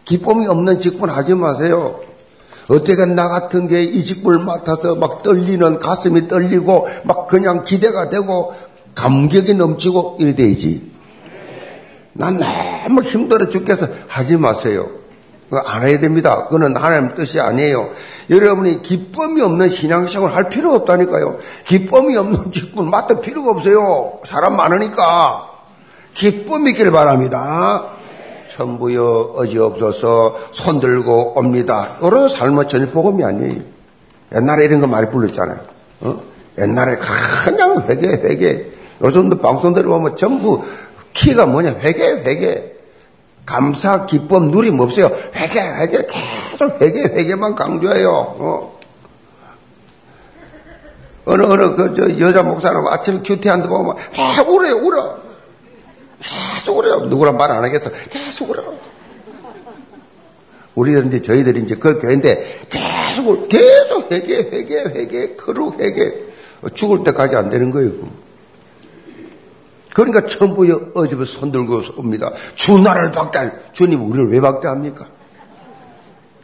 기쁨이 0.05 0.47
없는 0.47 0.79
직분 0.79 1.09
하지 1.09 1.33
마세요. 1.35 1.99
어떻게 2.69 3.05
나 3.05 3.27
같은 3.27 3.67
게 3.67 3.83
이 3.83 4.01
직분을 4.03 4.39
맡아서 4.39 4.95
막 4.95 5.21
떨리는 5.21 5.79
가슴이 5.79 6.27
떨리고 6.27 6.87
막 7.03 7.27
그냥 7.27 7.63
기대가 7.63 8.09
되고 8.09 8.53
감격이 8.95 9.53
넘치고 9.55 10.17
이래 10.19 10.35
되지. 10.35 10.91
난 12.13 12.39
너무 12.39 13.01
힘들어 13.01 13.49
죽겠어 13.49 13.87
하지 14.07 14.37
마세요. 14.37 14.89
안 15.65 15.85
해야 15.85 15.99
됩니다. 15.99 16.45
그거는 16.45 16.75
하나님 16.75 17.13
뜻이 17.15 17.39
아니에요. 17.39 17.89
여러분이 18.29 18.81
기쁨이 18.81 19.41
없는 19.41 19.69
신앙생활 19.69 20.33
할 20.33 20.49
필요 20.49 20.73
없다니까요. 20.73 21.37
기쁨이 21.65 22.15
없는 22.17 22.51
직분 22.53 22.89
맡을 22.89 23.21
필요가 23.21 23.51
없어요. 23.51 24.19
사람 24.23 24.55
많으니까. 24.55 25.49
기쁨 26.13 26.67
있길 26.67 26.91
바랍니다. 26.91 27.89
천부여 28.47 29.33
어지없어서 29.35 30.37
손들고 30.51 31.33
옵니다. 31.37 31.97
이런 32.03 32.27
삶은 32.27 32.67
전혀 32.67 32.87
복음이 32.87 33.23
아니에요. 33.23 33.61
옛날에 34.35 34.65
이런 34.65 34.81
거 34.81 34.87
많이 34.87 35.09
불렀잖아요. 35.09 35.59
어? 36.01 36.21
옛날에 36.59 36.95
그냥 37.45 37.83
회개, 37.87 38.07
회개. 38.07 38.65
요즘도 39.01 39.39
방송들 39.39 39.83
보면 39.83 40.15
전부 40.15 40.63
키가 41.13 41.45
뭐냐? 41.47 41.75
회개, 41.79 42.23
회개. 42.25 42.72
감사, 43.45 44.05
기쁨, 44.05 44.51
누림 44.51 44.79
없어요. 44.79 45.11
회개, 45.35 45.59
회개, 45.59 46.07
계속 46.07 46.81
회개, 46.81 47.01
회개만 47.03 47.55
강조해요. 47.55 48.09
어? 48.09 48.79
어느, 51.25 51.43
어느, 51.43 51.75
그, 51.75 51.93
저, 51.93 52.19
여자 52.19 52.43
목사님 52.43 52.85
아침에 52.87 53.19
큐티한테 53.23 53.67
보면, 53.67 53.95
아, 54.17 54.41
울어요, 54.41 54.75
울어. 54.77 55.17
계속 56.21 56.75
그래요. 56.75 56.99
누구랑 57.01 57.37
말 57.37 57.51
안 57.51 57.63
하겠어. 57.63 57.89
계속 58.09 58.47
그래요. 58.47 58.73
우리는 60.75 61.07
이제 61.07 61.21
저희들이 61.21 61.61
이제 61.61 61.75
그 61.75 61.99
교회인데 61.99 62.43
계속 62.69 63.47
계속 63.47 64.11
회개 64.11 64.35
회개 64.37 64.75
회개 64.79 65.35
거룩 65.35 65.79
회개 65.79 66.11
죽을 66.73 67.03
때까지 67.03 67.35
안 67.35 67.49
되는 67.51 67.69
거예요. 67.69 67.91
그러니까 69.93 70.25
전부 70.25 70.65
어집에 70.93 71.25
손들고 71.25 71.83
옵니다. 71.97 72.31
주 72.55 72.79
나를 72.79 73.11
박대 73.11 73.51
주님 73.73 74.09
우리를 74.09 74.31
왜 74.31 74.41
박대합니까? 74.41 75.05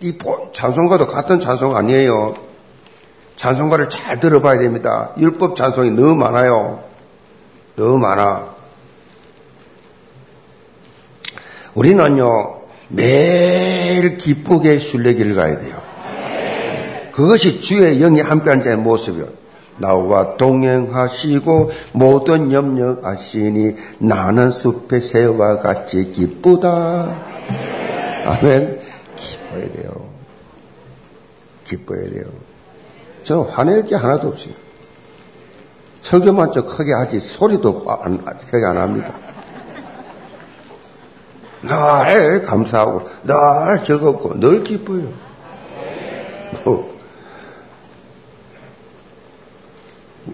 이 0.01 0.17
찬송가도 0.53 1.07
같은 1.07 1.39
찬송 1.39 1.75
아니에요. 1.75 2.35
찬송가를 3.35 3.89
잘 3.89 4.19
들어봐야 4.19 4.59
됩니다. 4.59 5.11
율법 5.17 5.55
찬송이 5.55 5.91
너무 5.91 6.15
많아요. 6.15 6.83
너무 7.75 7.97
많아. 7.97 8.49
우리는요, 11.73 12.61
매일 12.89 14.17
기쁘게 14.17 14.79
순례길을 14.79 15.35
가야 15.35 15.59
돼요. 15.59 15.81
그것이 17.13 17.61
주의 17.61 17.99
영이 17.99 18.21
함께한 18.21 18.61
자의 18.61 18.77
모습이요. 18.77 19.38
나와 19.79 20.35
동행하시고 20.37 21.71
모든 21.93 22.51
염려하시니 22.51 23.75
나는 23.99 24.51
숲의 24.51 25.01
새와 25.01 25.57
같이 25.57 26.11
기쁘다. 26.11 27.15
아멘. 28.25 28.79
기뻐야 29.15 29.71
돼요. 29.73 29.91
기뻐야 31.65 32.09
돼요. 32.09 32.25
저는 33.23 33.43
화낼 33.43 33.85
게 33.85 33.95
하나도 33.95 34.29
없어요. 34.29 34.53
설교만 36.01 36.51
좀 36.51 36.65
크게 36.65 36.93
하지 36.93 37.19
소리도 37.19 37.85
안, 37.87 38.23
크게 38.23 38.65
안 38.65 38.77
합니다. 38.77 39.13
늘 41.61 42.41
감사하고 42.41 43.01
늘 43.23 43.83
즐겁고 43.83 44.39
늘 44.39 44.63
기뻐요. 44.63 45.11
뭐 46.63 46.98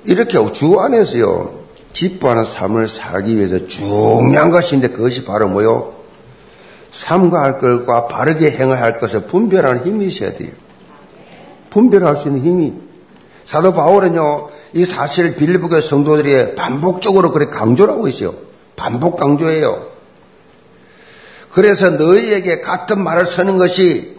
이렇게 0.04 0.52
주 0.52 0.80
안에서요 0.80 1.66
기뻐하는 1.94 2.46
삶을 2.46 2.90
살기 2.90 3.38
위해서 3.38 3.68
중요한 3.68 4.52
것인데 4.52 4.90
그것이 4.90 5.24
바로 5.24 5.48
뭐요? 5.48 5.94
삼가 6.92 7.42
할 7.42 7.60
것과 7.60 8.08
바르게 8.08 8.52
행해야 8.52 8.82
할 8.82 8.98
것을 8.98 9.22
분별하는 9.24 9.86
힘이 9.86 10.08
있어야 10.08 10.34
돼요. 10.34 10.52
분별할 11.70 12.18
수 12.18 12.30
있는 12.30 12.44
힘이. 12.44 12.74
사도 13.46 13.74
바울은요, 13.74 14.50
이 14.74 14.86
사실을 14.86 15.36
빌리보교 15.36 15.82
성도들이 15.82 16.56
반복적으로 16.56 17.32
그렇게 17.32 17.56
강조를 17.56 17.94
하고 17.94 18.08
있어요. 18.08 18.34
반복 18.76 19.18
강조해요. 19.18 19.88
그래서 21.52 21.92
너희에게 21.92 22.60
같은 22.62 23.02
말을 23.02 23.26
쓰는 23.26 23.58
것이 23.58 24.16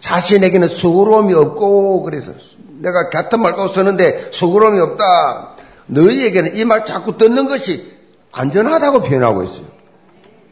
자신에게는 0.00 0.68
수고로움이 0.68 1.32
없고 1.32 2.02
그래서 2.02 2.32
내가 2.80 3.08
같은 3.10 3.40
말도 3.42 3.68
쓰는데 3.68 4.28
수고로움이 4.32 4.80
없다. 4.80 5.56
너희에게는 5.86 6.56
이 6.56 6.64
말 6.64 6.84
자꾸 6.84 7.16
듣는 7.18 7.46
것이 7.46 7.92
안전하다고 8.32 9.02
표현하고 9.02 9.42
있어요. 9.42 9.64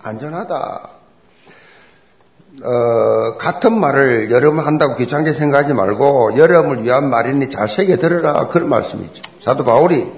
안전하다. 0.02 0.90
어, 2.60 3.36
같은 3.38 3.78
말을 3.78 4.30
여러분 4.32 4.66
한다고 4.66 4.96
귀찮게 4.96 5.32
생각하지 5.32 5.74
말고 5.74 6.36
여러분을 6.36 6.82
위한 6.84 7.08
말이니 7.08 7.50
잘 7.50 7.68
새겨 7.68 7.96
들으라 7.98 8.48
그런 8.48 8.68
말씀이죠. 8.68 9.22
사도 9.40 9.64
바울이 9.64 10.08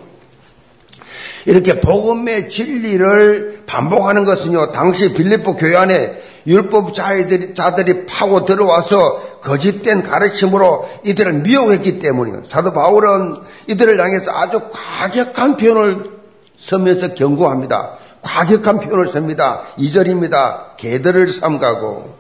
이렇게 1.45 1.81
복음의 1.81 2.49
진리를 2.49 3.63
반복하는 3.67 4.25
것은요, 4.25 4.73
당시 4.73 5.13
빌립보 5.13 5.57
교회 5.57 5.77
안에 5.77 6.23
율법 6.47 6.95
자들이, 6.95 7.55
자들이 7.55 8.07
파고 8.07 8.45
들어와서 8.45 9.41
거짓된 9.41 10.03
가르침으로 10.03 10.89
이들을 11.05 11.33
미혹했기 11.35 11.99
때문이에요. 11.99 12.45
사도 12.45 12.73
바울은 12.73 13.43
이들을 13.67 13.99
향해서 13.99 14.31
아주 14.33 14.61
과격한 14.71 15.57
표현을 15.57 16.21
쓰면서 16.59 17.15
경고합니다. 17.15 17.97
과격한 18.23 18.81
표현을 18.81 19.09
씁니다. 19.09 19.63
2절입니다. 19.79 20.77
개들을 20.77 21.29
삼가고 21.29 22.19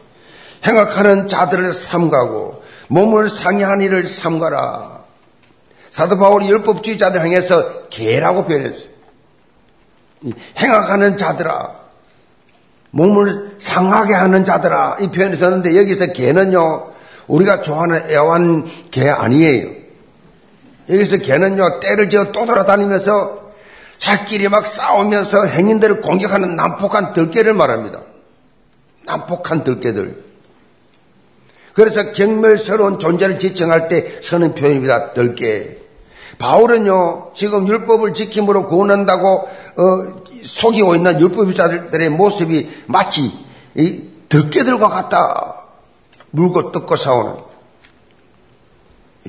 행악하는 0.66 1.28
자들을 1.28 1.72
삼가고 1.72 2.62
몸을 2.88 3.30
상해한 3.30 3.82
이를 3.82 4.06
삼가라. 4.06 5.00
사도 5.90 6.18
바울이 6.18 6.48
율법주의자들 6.48 7.20
향해서 7.20 7.88
개라고 7.88 8.44
표현했어요. 8.44 8.90
행악하는 10.58 11.16
자들아, 11.16 11.79
몸을 12.90 13.56
상하게 13.58 14.14
하는 14.14 14.44
자들아, 14.44 14.98
이 15.00 15.10
표현이 15.10 15.36
썼는데 15.36 15.76
여기서 15.76 16.12
개는요, 16.12 16.90
우리가 17.26 17.62
좋아하는 17.62 18.10
애완 18.10 18.66
개 18.90 19.08
아니에요. 19.08 19.70
여기서 20.88 21.18
개는요, 21.18 21.80
때를 21.80 22.10
지어 22.10 22.32
떠돌아다니면서 22.32 23.40
자기끼리 23.98 24.48
막 24.48 24.66
싸우면서 24.66 25.46
행인들을 25.46 26.00
공격하는 26.00 26.56
난폭한 26.56 27.12
들개를 27.12 27.54
말합니다. 27.54 28.00
난폭한 29.04 29.62
들개들. 29.64 30.30
그래서 31.74 32.12
경멸스러운 32.12 32.98
존재를 32.98 33.38
지칭할 33.38 33.88
때 33.88 34.20
쓰는 34.22 34.54
표현입니다. 34.54 35.12
들개. 35.12 35.76
바울은요, 36.38 37.32
지금 37.34 37.68
율법을 37.68 38.14
지킴으로 38.14 38.66
구원한다고, 38.66 39.48
어, 39.76 40.22
속이고 40.44 40.94
있는 40.94 41.20
율법자들의 41.20 42.10
모습이 42.10 42.70
마치 42.86 43.32
이 43.74 44.02
들깨들과 44.28 44.88
같다. 44.88 45.54
물고 46.30 46.72
뜯고 46.72 46.96
싸우는. 46.96 47.36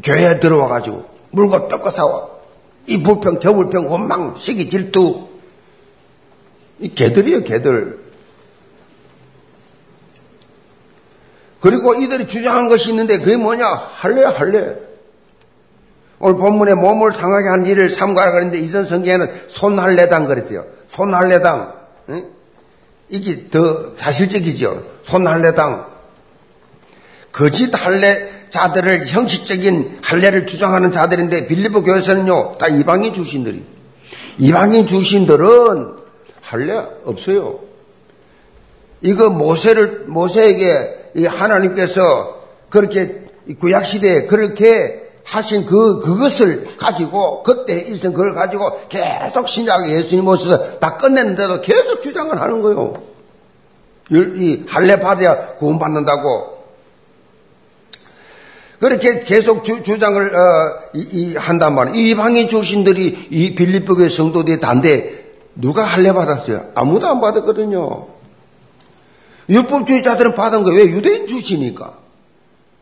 교회에 0.03 0.39
들어와가지고 0.39 1.05
물고 1.31 1.67
뜯고 1.67 1.89
싸워. 1.89 2.41
이 2.87 3.01
불평, 3.01 3.39
저 3.39 3.53
불평, 3.53 3.91
원망, 3.91 4.35
시기, 4.35 4.69
질투. 4.69 5.27
이 6.79 6.93
개들이에요, 6.93 7.43
개들. 7.43 7.99
그리고 11.59 11.93
이들이 11.93 12.27
주장한 12.27 12.67
것이 12.69 12.89
있는데 12.89 13.19
그게 13.19 13.37
뭐냐? 13.37 13.67
할래, 13.67 14.23
할래. 14.23 14.90
오늘 16.21 16.37
본문에 16.37 16.75
몸을 16.75 17.11
상하게 17.11 17.49
한 17.49 17.65
일을 17.65 17.89
삼가라 17.89 18.31
그랬는데 18.31 18.59
이전 18.59 18.85
성경에는 18.85 19.31
손할래당 19.47 20.27
그랬어요. 20.27 20.65
손할래당. 20.87 21.73
응? 22.09 22.29
이게 23.09 23.49
더 23.49 23.95
사실적이죠. 23.95 24.81
손할래당. 25.03 25.87
거짓 27.31 27.73
할례 27.73 28.29
자들을 28.51 29.07
형식적인 29.07 29.99
할례를 30.03 30.45
주장하는 30.45 30.91
자들인데 30.91 31.47
빌리보 31.47 31.83
교회에서는요 31.83 32.57
다 32.57 32.67
이방인 32.67 33.13
출신들이 33.13 33.63
이방인 34.37 34.85
출신들은 34.85 35.95
할례 36.41 36.73
없어요. 37.05 37.59
이거 39.01 39.29
모세를 39.29 40.05
모세에게 40.07 41.25
하나님께서 41.25 42.41
그렇게 42.69 43.23
구약 43.59 43.85
시대에 43.85 44.25
그렇게 44.25 45.00
하신 45.23 45.65
그 45.65 45.99
그것을 45.99 46.77
가지고 46.77 47.43
그때 47.43 47.79
있은 47.79 48.11
그걸 48.11 48.33
가지고 48.33 48.87
계속 48.89 49.47
신약 49.47 49.89
예수님 49.89 50.27
오셔서 50.27 50.79
다 50.79 50.97
끝냈는데도 50.97 51.61
계속 51.61 52.01
주장을 52.01 52.39
하는 52.39 52.61
거예요. 52.61 52.93
이 54.11 54.63
할례 54.67 54.99
받아야 54.99 55.55
구원 55.55 55.79
받는다고 55.79 56.61
그렇게 58.79 59.21
계속 59.21 59.63
주, 59.63 59.99
장을 59.99 60.35
어, 60.35 60.79
이, 60.95 61.07
이 61.11 61.35
한단 61.35 61.75
말이에요. 61.75 61.97
이방인 61.97 62.47
출신들이 62.49 63.27
이 63.29 63.55
빌립보 63.55 63.95
교회 63.95 64.09
성도들이 64.09 64.59
단데 64.59 65.21
누가 65.55 65.83
할례 65.83 66.11
받았어요? 66.11 66.71
아무도 66.73 67.07
안 67.07 67.21
받았거든요. 67.21 68.07
율법주의자들은 69.49 70.33
받은 70.33 70.63
거예요. 70.63 70.79
왜? 70.79 70.85
유대인 70.87 71.27
출신이니까. 71.27 72.00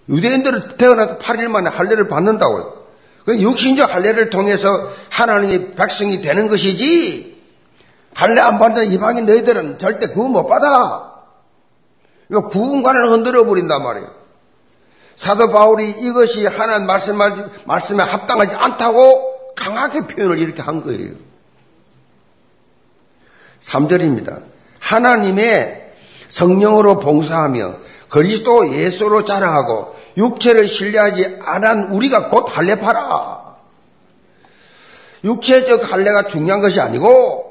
유대인들은 0.09 0.77
태어나서 0.77 1.17
8일 1.19 1.47
만에 1.47 1.69
할례를 1.69 2.07
받는다고요. 2.07 2.79
그 3.25 3.39
육신적 3.39 3.93
할례를 3.93 4.29
통해서 4.29 4.89
하나님의 5.09 5.75
백성이 5.75 6.21
되는 6.21 6.47
것이지 6.47 7.39
할례 8.13 8.41
안 8.41 8.57
받는 8.59 8.91
이방인 8.91 9.25
너희들은 9.25 9.77
절대 9.77 10.07
구원 10.07 10.31
못 10.31 10.47
받아. 10.47 11.13
구원관을 12.29 13.11
흔들어 13.11 13.45
버린단 13.45 13.83
말이에요. 13.83 14.19
사도 15.15 15.51
바울이 15.51 15.91
이것이 15.91 16.45
하나님 16.47 16.87
말씀, 16.87 17.17
말씀에 17.65 18.03
합당하지 18.03 18.55
않다고 18.55 19.53
강하게 19.55 20.01
표현을 20.07 20.39
이렇게 20.39 20.61
한 20.61 20.81
거예요. 20.81 21.11
3절입니다. 23.61 24.41
하나님의 24.79 25.93
성령으로 26.29 26.99
봉사하며 26.99 27.75
그리스도 28.09 28.73
예수로 28.73 29.23
자랑하고 29.23 29.95
육체를 30.17 30.67
신뢰하지 30.67 31.39
않은 31.43 31.89
우리가 31.89 32.27
곧 32.27 32.47
할례파라. 32.49 33.39
육체적 35.23 35.91
할례가 35.91 36.27
중요한 36.27 36.61
것이 36.61 36.79
아니고 36.79 37.49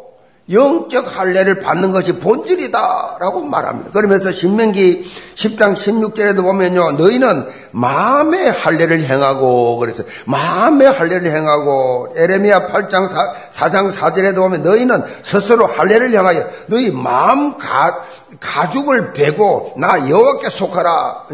영적 0.51 1.15
할례를 1.15 1.61
받는 1.61 1.93
것이 1.93 2.13
본질이다라고 2.15 3.45
말합니다. 3.45 3.91
그러면서 3.91 4.33
신명기 4.33 5.05
10장 5.35 5.75
16절에도 5.75 6.43
보면요. 6.43 6.93
너희는 6.93 7.47
마음의 7.73 8.53
할례를 8.53 9.01
행하고 9.01 9.77
그래서 9.77 10.05
마음의 10.25 10.91
할례를 10.91 11.31
행하고 11.31 12.15
에레미야 12.17 12.67
8장 12.69 13.09
4, 13.51 13.71
장 13.71 13.91
4절에도 13.91 14.37
보면 14.37 14.63
너희는 14.63 15.03
스스로 15.23 15.67
할례를 15.67 16.13
행하여 16.13 16.49
너희 16.69 16.91
마음 16.91 17.59
가, 17.59 18.03
가죽을 18.41 19.13
베고 19.13 19.75
나 19.77 20.09
여호와께 20.09 20.49
속하라. 20.51 21.27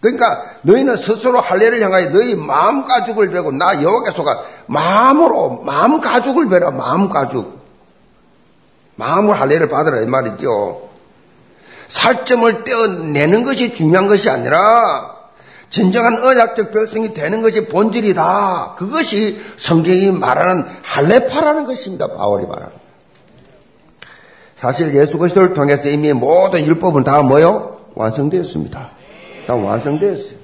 그러니까 0.00 0.44
너희는 0.62 0.96
스스로 0.96 1.40
할례를 1.40 1.82
향하여 1.82 2.10
너희 2.10 2.34
마음 2.34 2.84
가죽을 2.84 3.30
베고 3.30 3.52
나 3.52 3.82
여호와께 3.82 4.10
속하 4.12 4.42
마음으로 4.66 5.62
마음 5.62 6.00
가죽을 6.00 6.48
베라 6.48 6.70
마음 6.70 7.10
가죽 7.10 7.60
마음으로 8.96 9.34
할례를 9.34 9.68
받으라 9.68 10.00
이 10.00 10.06
말이죠. 10.06 10.88
살점을 11.88 12.64
떼어내는 12.64 13.44
것이 13.44 13.74
중요한 13.74 14.08
것이 14.08 14.30
아니라 14.30 15.16
진정한 15.70 16.22
언약적 16.22 16.72
백성이 16.72 17.14
되는 17.14 17.42
것이 17.42 17.66
본질이다. 17.66 18.74
그것이 18.76 19.40
성경이 19.56 20.10
말하는 20.10 20.66
할례파라는 20.82 21.64
것입니다. 21.64 22.08
바울이 22.08 22.46
말하는. 22.46 22.79
사실 24.60 24.94
예수 24.94 25.16
그리스도를 25.16 25.54
통해서 25.54 25.88
이미 25.88 26.12
모든 26.12 26.66
율법은 26.66 27.02
다 27.04 27.22
뭐요? 27.22 27.78
완성되었습니다. 27.94 28.90
다 29.46 29.54
완성되었어요. 29.54 30.38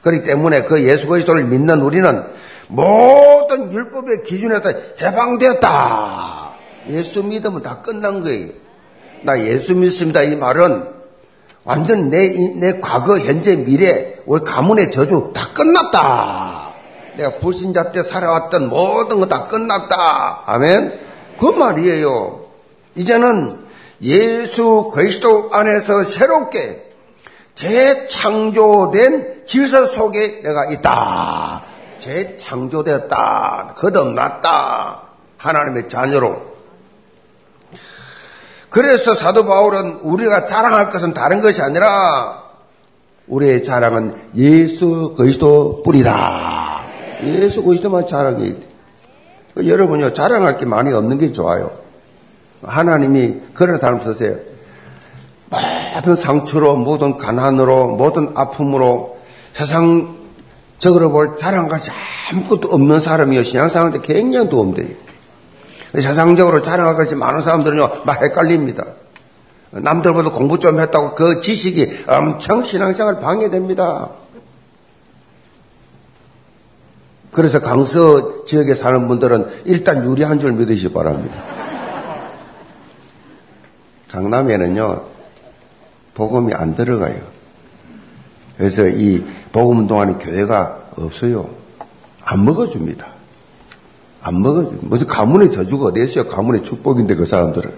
그렇기 0.00 0.24
때문에 0.24 0.62
그 0.62 0.82
예수 0.82 1.06
그리스도를 1.06 1.44
믿는 1.44 1.82
우리는 1.82 2.22
모든 2.68 3.70
율법의 3.70 4.22
기준에서 4.24 4.72
해방되었다. 5.00 6.54
예수 6.88 7.22
믿으면 7.22 7.62
다 7.62 7.82
끝난 7.82 8.22
거예요. 8.22 8.48
나 9.24 9.38
예수 9.38 9.74
믿습니다. 9.74 10.22
이 10.22 10.36
말은 10.36 10.84
완전 11.64 12.08
내, 12.08 12.30
내 12.56 12.80
과거, 12.80 13.18
현재, 13.18 13.56
미래, 13.56 14.16
우리 14.24 14.42
가문의 14.42 14.90
저주 14.90 15.32
다 15.34 15.48
끝났다. 15.52 16.72
내가 17.18 17.38
불신자 17.40 17.92
때 17.92 18.02
살아왔던 18.02 18.70
모든 18.70 19.20
거 19.20 19.26
다 19.26 19.46
끝났다. 19.48 20.44
아멘. 20.46 20.98
그 21.38 21.44
말이에요. 21.46 22.43
이제는 22.94 23.64
예수 24.02 24.90
그리스도 24.92 25.50
안에서 25.52 26.02
새롭게 26.02 26.92
재창조된 27.54 29.44
질서 29.46 29.86
속에 29.86 30.42
내가 30.42 30.66
있다. 30.70 31.62
재창조되었다. 31.98 33.74
거듭났다. 33.76 35.02
하나님의 35.38 35.88
자녀로. 35.88 36.54
그래서 38.70 39.14
사도 39.14 39.46
바울은 39.46 40.00
우리가 40.02 40.46
자랑할 40.46 40.90
것은 40.90 41.14
다른 41.14 41.40
것이 41.40 41.62
아니라 41.62 42.42
우리의 43.28 43.62
자랑은 43.62 44.32
예수 44.36 45.14
그리스도 45.16 45.82
뿌리다. 45.84 46.84
예수 47.22 47.62
그리스도만 47.62 48.06
자랑해. 48.06 48.56
그 49.54 49.68
여러분요 49.68 50.12
자랑할 50.12 50.58
게 50.58 50.66
많이 50.66 50.92
없는 50.92 51.18
게 51.18 51.30
좋아요. 51.30 51.83
하나님이 52.66 53.40
그런 53.54 53.78
사람 53.78 54.00
쓰세요. 54.00 54.36
모든 55.94 56.16
상처로, 56.16 56.76
모든 56.76 57.16
가난으로, 57.16 57.88
모든 57.88 58.32
아픔으로 58.34 59.18
세상적으로 59.52 61.10
볼 61.10 61.36
것이 61.68 61.90
아무것도 62.30 62.68
없는 62.68 63.00
사람이요. 63.00 63.44
때 63.92 64.00
굉장히 64.02 64.48
도움돼요. 64.48 64.88
세상적으로 65.94 66.62
자랑할 66.62 66.96
것이 66.96 67.14
많은 67.14 67.40
사람들은요, 67.40 68.02
막 68.04 68.22
헷갈립니다. 68.22 68.84
남들보다 69.70 70.30
공부 70.30 70.58
좀 70.58 70.80
했다고 70.80 71.14
그 71.14 71.40
지식이 71.40 72.04
엄청 72.06 72.64
신앙생활 72.64 73.20
방해됩니다. 73.20 74.10
그래서 77.32 77.60
강서 77.60 78.44
지역에 78.44 78.74
사는 78.74 79.08
분들은 79.08 79.62
일단 79.64 80.04
유리한 80.04 80.38
줄 80.38 80.52
믿으시 80.52 80.88
기 80.88 80.92
바랍니다. 80.92 81.53
강남에는요, 84.14 85.02
복음이 86.14 86.54
안 86.54 86.76
들어가요. 86.76 87.16
그래서 88.56 88.86
이 88.86 89.24
복음 89.50 89.78
운동하는 89.80 90.18
교회가 90.20 90.90
없어요. 90.96 91.50
안 92.22 92.44
먹어줍니다. 92.44 93.08
안 94.22 94.40
먹어줍니다. 94.40 94.86
무슨 94.88 95.08
가문의 95.08 95.50
저주가 95.50 95.86
어디 95.86 96.04
있어요? 96.04 96.28
가문의 96.28 96.62
축복인데 96.62 97.16
그 97.16 97.26
사람들은. 97.26 97.72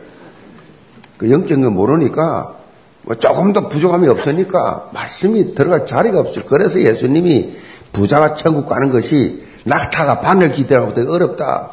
그 1.16 1.30
영적인 1.30 1.64
거 1.64 1.70
모르니까 1.70 2.54
뭐 3.00 3.14
조금 3.14 3.54
더 3.54 3.70
부족함이 3.70 4.06
없으니까 4.06 4.90
말씀이 4.92 5.54
들어갈 5.54 5.86
자리가 5.86 6.20
없어요. 6.20 6.44
그래서 6.44 6.78
예수님이 6.78 7.56
부자가 7.94 8.34
천국 8.34 8.66
가는 8.66 8.90
것이 8.90 9.42
낙타가 9.64 10.20
바늘 10.20 10.52
기대하고 10.52 10.92
더 10.92 11.10
어렵다. 11.10 11.70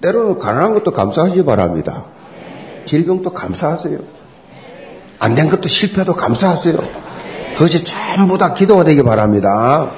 때로는 0.00 0.40
가난한 0.40 0.74
것도 0.74 0.90
감사하시 0.90 1.44
바랍니다. 1.44 2.06
질병도 2.86 3.32
감사하세요. 3.32 3.98
안 5.18 5.34
된 5.34 5.48
것도 5.48 5.68
실패도 5.68 6.14
감사하세요. 6.14 6.76
그것이 7.54 7.84
전부 7.84 8.36
다 8.36 8.52
기도가 8.52 8.84
되기 8.84 9.02
바랍니다. 9.02 9.92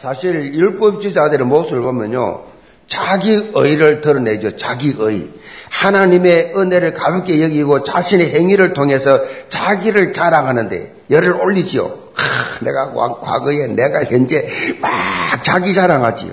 사실 0.00 0.54
율법주의자들의 0.54 1.46
모습을 1.46 1.82
보면요. 1.82 2.42
자기 2.86 3.50
의를 3.54 4.00
드러내죠. 4.02 4.56
자기 4.56 4.94
의. 4.98 5.30
하나님의 5.70 6.52
은혜를 6.54 6.92
가볍게 6.92 7.42
여기고 7.42 7.82
자신의 7.82 8.34
행위를 8.34 8.74
통해서 8.74 9.22
자기를 9.48 10.12
자랑하는데 10.12 10.94
열을 11.10 11.32
올리지요. 11.40 11.84
하, 12.14 12.64
내가 12.64 12.92
과거에 13.20 13.66
내가 13.68 14.04
현재 14.04 14.46
막 14.80 15.42
자기 15.42 15.72
자랑하지요. 15.72 16.32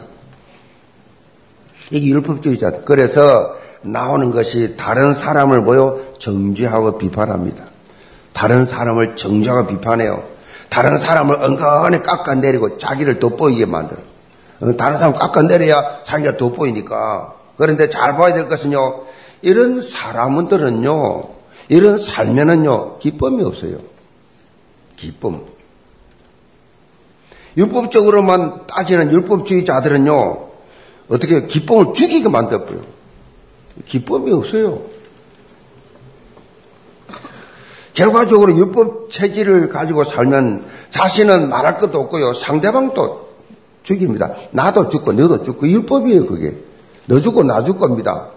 이게 1.92 2.08
율법주의자. 2.08 2.82
그래서 2.86 3.56
나오는 3.82 4.32
것이 4.32 4.76
다른 4.78 5.14
사람을 5.14 5.64
보여 5.64 6.00
정죄하고 6.20 6.98
비판합니다. 6.98 7.66
다른 8.34 8.66
사람을 8.66 9.16
정죄하고 9.16 9.68
비판해요. 9.68 10.24
다른 10.70 10.98
사람을 10.98 11.36
은근히 11.42 12.04
깎아내리고 12.04 12.78
자기를 12.78 13.20
돋보이게 13.20 13.66
만들어. 13.66 14.00
어, 14.62 14.74
다른 14.78 14.98
사람 14.98 15.14
깎아내려야 15.14 16.04
자기가 16.04 16.38
돋보이니까. 16.38 17.36
그런데 17.58 17.90
잘 17.90 18.16
봐야 18.16 18.34
될 18.34 18.48
것은요. 18.48 19.04
이런 19.42 19.82
사람들은요. 19.82 21.24
이런 21.70 21.98
살면은요. 21.98 23.00
기쁨이 23.00 23.44
없어요. 23.44 23.78
기쁨. 24.96 25.42
율법적으로만 27.58 28.68
따지는 28.68 29.12
율법주의자들은요. 29.12 30.50
어떻게 31.10 31.48
기쁨을 31.48 31.94
죽이게 31.94 32.30
만들어요. 32.30 32.99
기쁨이 33.86 34.32
없어요. 34.32 34.82
결과적으로 37.94 38.56
율법 38.56 39.12
체질을 39.12 39.70
가지고 39.70 40.04
살면 40.04 40.66
자신은 40.90 41.50
말할 41.50 41.78
것도 41.78 42.00
없고요. 42.00 42.34
상대방도 42.34 43.30
죽입니다. 43.84 44.36
나도 44.52 44.88
죽고 44.90 45.14
너도 45.14 45.44
죽고 45.44 45.68
율법이에요 45.68 46.26
그게. 46.26 46.58
너 47.08 47.20
죽고 47.20 47.44
나 47.44 47.64
죽 47.64 47.80
겁니다. 47.80 48.30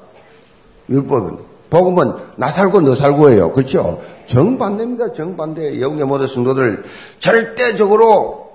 율법은. 0.88 1.38
복음은 1.70 2.12
나 2.36 2.48
살고 2.48 2.80
너 2.82 2.94
살고예요. 2.94 3.52
그렇죠? 3.52 4.02
정반대입니다. 4.26 5.12
정반대. 5.12 5.80
영계 5.80 6.04
모든 6.04 6.26
성도들 6.26 6.84
절대적으로 7.20 8.50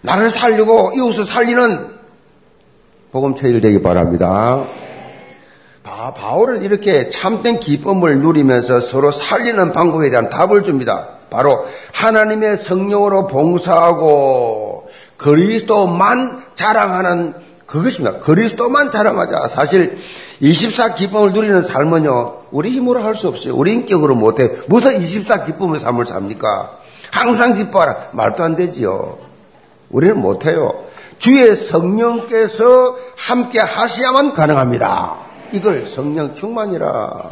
나를 0.00 0.30
살리고 0.30 0.92
이웃을 0.96 1.24
살리는 1.24 2.00
복음 3.12 3.36
체질 3.36 3.60
되기 3.60 3.82
바랍니다. 3.82 4.66
바, 6.00 6.14
바울은 6.14 6.62
이렇게 6.62 7.10
참된 7.10 7.60
기쁨을 7.60 8.20
누리면서 8.20 8.80
서로 8.80 9.12
살리는 9.12 9.72
방법에 9.72 10.08
대한 10.08 10.30
답을 10.30 10.62
줍니다. 10.62 11.08
바로 11.28 11.66
하나님의 11.92 12.56
성령으로 12.56 13.26
봉사하고 13.26 14.88
그리스도만 15.18 16.42
자랑하는 16.54 17.34
그것입니다. 17.66 18.20
그리스도만 18.20 18.90
자랑하자. 18.90 19.48
사실 19.48 19.98
24 20.40 20.94
기쁨을 20.94 21.32
누리는 21.34 21.60
삶은요, 21.60 22.44
우리 22.50 22.70
힘으로 22.70 23.02
할 23.02 23.14
수 23.14 23.28
없어요. 23.28 23.54
우리 23.54 23.74
인격으로 23.74 24.14
못해. 24.14 24.50
무슨 24.68 25.02
24 25.02 25.44
기쁨의 25.44 25.80
삶을 25.80 26.06
삽니까? 26.06 26.78
항상 27.10 27.54
기뻐하라. 27.54 28.08
말도 28.14 28.42
안 28.42 28.56
되지요. 28.56 29.18
우리는 29.90 30.18
못해요. 30.18 30.82
주의 31.18 31.54
성령께서 31.54 32.96
함께 33.16 33.60
하셔야만 33.60 34.32
가능합니다. 34.32 35.29
이걸 35.52 35.86
성령 35.86 36.32
충만이라. 36.34 37.30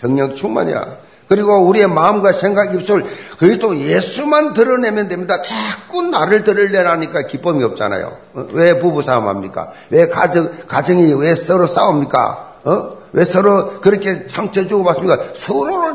성령 0.00 0.34
충만이라. 0.34 0.96
그리고 1.28 1.66
우리의 1.66 1.88
마음과 1.88 2.32
생각, 2.32 2.74
입술, 2.74 3.06
그리스도 3.38 3.78
예수만 3.78 4.52
드러내면 4.52 5.08
됩니다. 5.08 5.40
자꾸 5.40 6.02
나를 6.02 6.44
드러내라니까 6.44 7.22
기쁨이 7.22 7.64
없잖아요. 7.64 8.12
어? 8.34 8.46
왜 8.52 8.78
부부 8.78 9.02
싸움 9.02 9.28
합니까? 9.28 9.70
왜 9.88 10.08
가정, 10.08 10.50
가정이 10.66 11.14
왜 11.14 11.34
서로 11.34 11.66
싸웁니까? 11.66 12.52
어? 12.64 12.90
왜 13.12 13.24
서로 13.24 13.80
그렇게 13.80 14.26
상처 14.28 14.66
주고 14.66 14.84
받습니까? 14.84 15.18
서로를, 15.34 15.94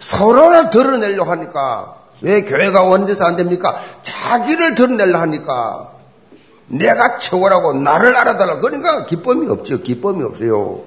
서로를 0.00 0.70
드러내려고 0.70 1.30
하니까. 1.30 1.94
왜 2.20 2.42
교회가 2.42 2.82
원돼서 2.82 3.24
안 3.24 3.36
됩니까? 3.36 3.78
자기를 4.02 4.74
드러내려 4.74 5.18
하니까. 5.18 5.93
내가 6.68 7.18
최고라고 7.18 7.74
나를 7.74 8.16
알아달라. 8.16 8.58
그러니까 8.60 9.06
기쁨이 9.06 9.48
없죠. 9.50 9.82
기쁨이 9.82 10.22
없어요. 10.24 10.80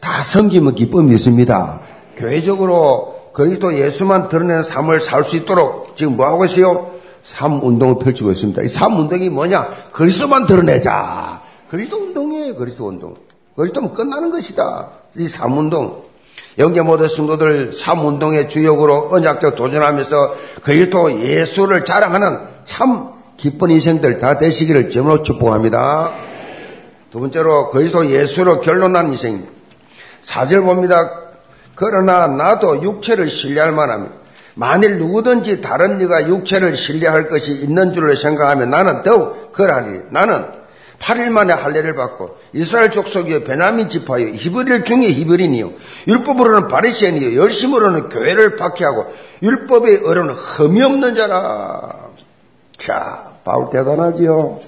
다 0.00 0.22
섬기면 0.22 0.74
기쁨이 0.74 1.14
있습니다. 1.14 1.80
교회적으로 2.16 3.30
그리스도 3.32 3.76
예수만 3.76 4.28
드러내는 4.28 4.62
삶을 4.64 5.00
살 5.00 5.24
수 5.24 5.36
있도록 5.36 5.96
지금 5.96 6.16
뭐 6.16 6.26
하고 6.26 6.44
있어요? 6.44 6.92
삶 7.22 7.62
운동을 7.62 7.98
펼치고 7.98 8.30
있습니다. 8.32 8.62
이 8.62 8.68
삶 8.68 8.92
운동이 8.92 9.28
뭐냐? 9.28 9.68
그리스도만 9.92 10.46
드러내자. 10.46 11.42
그리스도 11.68 11.98
운동이에요. 11.98 12.54
그리스도 12.54 12.86
운동. 12.88 13.14
그리스도면 13.56 13.92
끝나는 13.92 14.30
것이다. 14.30 14.90
이 15.16 15.28
삶 15.28 15.52
운동. 15.52 16.02
영계 16.58 16.80
모든 16.80 17.08
성도들 17.08 17.72
삶 17.72 18.04
운동의 18.04 18.48
주역으로 18.48 19.08
언약적 19.12 19.54
도전하면서 19.56 20.34
그리스도 20.62 21.20
예수를 21.20 21.84
자랑하는 21.84 22.38
참 22.64 23.10
기쁜 23.38 23.70
인생들 23.70 24.18
다 24.18 24.36
되시기를 24.38 24.90
점으로 24.90 25.22
축복합니다. 25.22 26.12
두 27.10 27.20
번째로 27.20 27.70
그리스도 27.70 28.10
예수로 28.10 28.60
결론난 28.60 29.08
인생. 29.08 29.46
사절 30.20 30.62
봅니다. 30.62 31.10
그러나 31.74 32.26
나도 32.26 32.82
육체를 32.82 33.28
신뢰할 33.28 33.72
만합니다. 33.72 34.14
만일 34.54 34.98
누구든지 34.98 35.60
다른 35.60 36.00
이가 36.00 36.26
육체를 36.28 36.74
신뢰할 36.74 37.28
것이 37.28 37.52
있는 37.52 37.92
줄을 37.92 38.16
생각하면 38.16 38.70
나는 38.70 39.04
더욱 39.04 39.52
그러하니 39.52 40.00
나는 40.10 40.44
8일 40.98 41.30
만에 41.30 41.52
할례를 41.52 41.94
받고 41.94 42.36
이스라엘 42.52 42.90
족속이요 42.90 43.44
베나민 43.44 43.88
지파요 43.88 44.26
히브리를 44.34 44.84
중에 44.84 45.06
히브리니요 45.10 45.70
율법으로는 46.08 46.66
바리새인이요 46.66 47.40
열심으로는 47.40 48.08
교회를 48.08 48.56
박해하고 48.56 49.06
율법의 49.40 50.02
어로는 50.04 50.34
흠이 50.34 50.82
없는 50.82 51.14
자라. 51.14 52.08
자, 52.76 53.27
바울 53.48 53.70
대단하지요. 53.70 54.60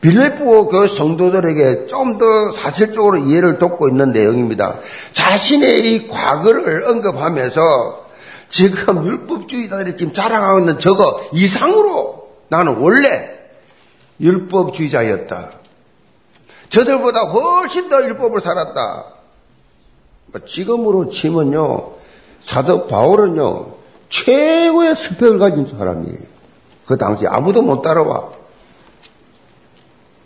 빌레포 0.00 0.68
그 0.68 0.86
성도들에게 0.86 1.86
좀 1.86 2.18
더 2.18 2.52
사실적으로 2.52 3.16
이해를 3.16 3.58
돕고 3.58 3.88
있는 3.88 4.12
내용입니다. 4.12 4.78
자신의 5.12 5.92
이 5.92 6.06
과거를 6.06 6.84
언급하면서 6.84 8.04
지금 8.48 9.04
율법주의자들이 9.04 9.96
지금 9.96 10.12
자랑하고 10.12 10.60
있는 10.60 10.78
저거 10.78 11.20
이상으로 11.32 12.28
나는 12.48 12.76
원래 12.76 13.30
율법주의자였다. 14.20 15.50
저들보다 16.68 17.20
훨씬 17.22 17.88
더 17.88 18.04
율법을 18.04 18.40
살았다. 18.40 19.06
지금으로 20.46 21.08
치면요, 21.08 21.92
사도 22.40 22.86
바울은요, 22.86 23.72
최고의 24.08 24.94
스펙을 24.94 25.38
가진 25.38 25.66
사람이에요. 25.66 26.33
그 26.86 26.96
당시 26.96 27.26
아무도 27.26 27.62
못 27.62 27.82
따라와. 27.82 28.28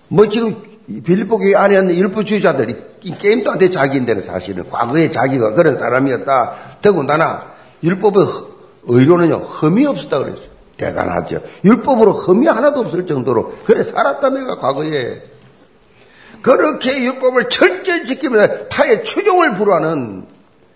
뭐 0.09 0.29
지금 0.29 0.63
교회 1.05 1.55
안에 1.55 1.77
있는 1.79 1.95
율법주의자들이 1.97 2.77
게임도 3.19 3.51
안 3.51 3.59
돼 3.59 3.71
자기인데는 3.71 4.23
사실은 4.23 4.69
과거에 4.71 5.11
자기가 5.11 5.53
그런 5.53 5.77
사람이었다. 5.77 6.55
더군다나 6.83 7.41
율법의 7.83 8.27
의로는요 8.85 9.37
흠이 9.37 9.87
없었다 9.87 10.19
그랬어요. 10.19 10.49
대단하죠. 10.77 11.41
율법으로 11.65 12.13
흠이 12.13 12.47
하나도 12.47 12.81
없을 12.81 13.07
정도로 13.07 13.53
그래 13.65 13.83
살았다 13.83 14.31
내가 14.31 14.57
과거에 14.57 15.23
그렇게 16.41 17.03
율법을 17.03 17.49
철저히 17.51 18.07
지키면서 18.07 18.69
타의 18.69 19.05
추종을 19.05 19.55
불하는 19.55 20.27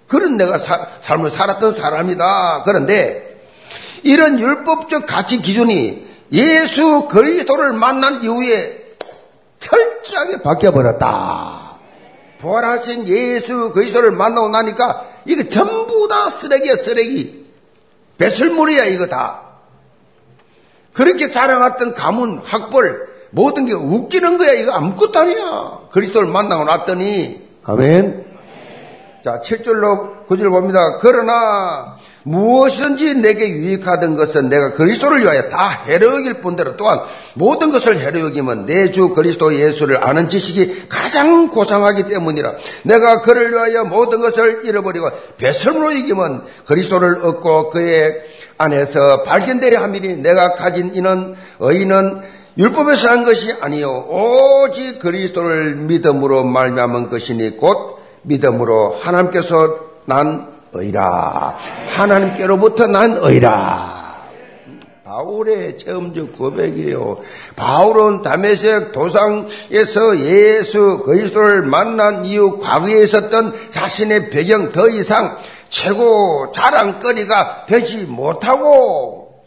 그런 0.08 0.36
내가 0.36 0.58
사, 0.58 0.86
삶을 1.00 1.30
살았던 1.30 1.70
사람이다. 1.72 2.62
그런데 2.64 3.31
이런 4.02 4.38
율법적 4.38 5.06
가치 5.06 5.38
기준이 5.38 6.06
예수 6.32 7.08
그리스도를 7.08 7.72
만난 7.72 8.22
이후에 8.22 8.96
철저하게 9.58 10.42
바뀌어버렸다. 10.42 11.72
부활하신 12.38 13.06
예수 13.08 13.70
그리스도를 13.72 14.10
만나고 14.10 14.48
나니까 14.48 15.04
이게 15.24 15.48
전부 15.48 16.08
다 16.08 16.28
쓰레기야 16.28 16.76
쓰레기. 16.76 17.46
배설물이야 18.18 18.84
이거 18.86 19.06
다. 19.06 19.42
그렇게 20.92 21.30
자랑했던 21.30 21.94
가문, 21.94 22.40
학벌 22.44 23.08
모든 23.30 23.66
게 23.66 23.72
웃기는 23.72 24.36
거야 24.38 24.52
이거 24.52 24.72
아무것도 24.72 25.18
아니야. 25.18 25.80
그리스도를 25.90 26.28
만나고 26.28 26.64
났더니 26.64 27.48
아멘. 27.64 28.26
자 29.24 29.40
7절로 29.40 30.26
9절 30.26 30.50
봅니다. 30.50 30.98
그러나 31.00 31.96
무엇이든지 32.24 33.16
내게 33.16 33.48
유익하던 33.48 34.16
것은 34.16 34.48
내가 34.48 34.72
그리스도를 34.72 35.22
위하여 35.22 35.48
다 35.48 35.82
해로여길 35.86 36.34
뿐더러 36.34 36.76
또한 36.76 37.00
모든 37.34 37.72
것을 37.72 37.98
해로여기면 37.98 38.66
내 38.66 38.92
주 38.92 39.08
그리스도 39.10 39.58
예수를 39.58 40.04
아는 40.04 40.28
지식이 40.28 40.88
가장 40.88 41.48
고상하기 41.48 42.08
때문이라. 42.08 42.54
내가 42.84 43.22
그를 43.22 43.52
위하여 43.52 43.84
모든 43.84 44.20
것을 44.20 44.60
잃어버리고 44.64 45.10
배설물로 45.38 45.92
이기면 45.92 46.44
그리스도를 46.66 47.24
얻고 47.24 47.70
그의 47.70 48.22
안에서 48.58 49.22
발견되려 49.22 49.80
함이니 49.82 50.16
내가 50.18 50.54
가진 50.54 50.94
이는 50.94 51.34
의인은 51.58 52.20
율법에서 52.58 53.08
한 53.08 53.24
것이 53.24 53.54
아니요 53.60 54.06
오직 54.10 54.98
그리스도를 54.98 55.76
믿음으로 55.76 56.44
말미암은 56.44 57.08
것이니 57.08 57.56
곧 57.56 57.98
믿음으로 58.22 58.98
하나님께서 59.00 59.78
난 60.04 60.51
의라 60.72 61.56
하나님께로부터 61.96 62.86
난 62.86 63.18
의라 63.20 64.02
바울의 65.12 65.76
체험적 65.76 66.38
고백이에요. 66.38 67.18
바울은 67.54 68.22
담에색 68.22 68.92
도상에서 68.92 70.20
예수 70.20 71.02
그리스도를 71.04 71.62
만난 71.62 72.24
이후 72.24 72.58
과거에 72.58 73.02
있었던 73.02 73.54
자신의 73.68 74.30
배경 74.30 74.72
더 74.72 74.88
이상 74.88 75.36
최고 75.68 76.50
자랑거리가 76.52 77.66
되지 77.66 78.04
못하고 78.04 79.42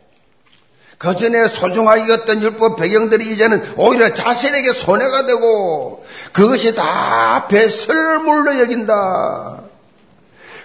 그 1.00 1.16
전에 1.16 1.48
소중하게 1.48 2.12
였던 2.12 2.42
율법 2.42 2.78
배경들이 2.78 3.32
이제는 3.32 3.74
오히려 3.76 4.14
자신에게 4.14 4.74
손해가 4.74 5.26
되고 5.26 6.06
그것이 6.32 6.76
다 6.76 7.48
배설물로 7.48 8.60
여긴다. 8.60 9.64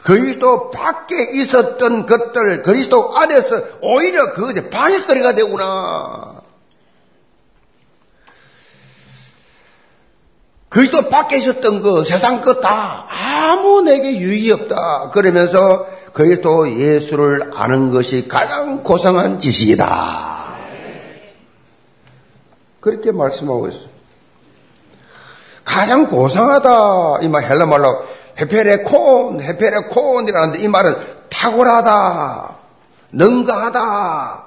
그리스도 0.03 0.71
밖에 0.71 1.31
있었던 1.35 2.07
것들, 2.07 2.63
그리스도 2.63 3.17
안에서 3.17 3.63
오히려 3.83 4.33
그것이 4.33 4.71
방해거리가 4.71 5.35
되구나. 5.35 6.41
그리스도 10.69 11.09
밖에 11.09 11.39
있었던 11.39 11.83
그 11.83 12.05
세상 12.05 12.41
것 12.41 12.61
다 12.61 13.07
아무 13.11 13.81
내게 13.83 14.17
유익이 14.19 14.53
없다. 14.53 15.11
그러면서 15.11 15.87
그리스도 16.13 16.71
예수를 16.71 17.51
아는 17.55 17.91
것이 17.91 18.29
가장 18.29 18.83
고상한 18.83 19.41
지식이다. 19.41 20.57
그렇게 22.81 23.11
말씀하고 23.13 23.69
있어요. 23.69 23.91
가장 25.65 26.07
고상하다. 26.07 27.19
이 27.23 27.29
말 27.29 27.45
헬라 27.45 27.67
말로 27.67 28.03
헤페레콘, 28.41 29.41
헤페레콘이라는데 29.43 30.61
이 30.61 30.69
말은 30.69 30.97
탁월하다, 31.29 32.57
능가하다 33.13 34.45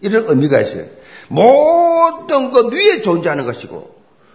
이런 0.00 0.24
의미가 0.28 0.60
있어요. 0.60 0.84
모든 1.28 2.50
것 2.50 2.72
위에 2.72 3.02
존재하는 3.02 3.46
것이고 3.46 3.94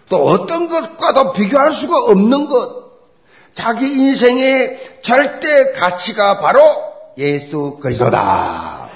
또 0.09 0.25
어떤 0.25 0.67
것과도 0.67 1.33
비교할 1.33 1.71
수가 1.71 1.95
없는 2.11 2.47
것. 2.47 2.89
자기 3.53 3.91
인생의 3.91 4.99
절대 5.01 5.73
가치가 5.73 6.39
바로 6.39 6.61
예수 7.17 7.77
그리스도다. 7.81 8.89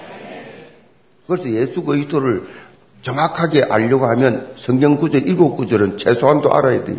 그래서 1.27 1.49
예수 1.49 1.83
그리스도를 1.83 2.43
정확하게 3.01 3.63
알려고 3.69 4.05
하면 4.07 4.53
성경 4.55 4.97
구절 4.97 5.27
일곱 5.27 5.57
구절은 5.57 5.97
최소한도 5.97 6.53
알아야 6.53 6.85
돼요. 6.85 6.97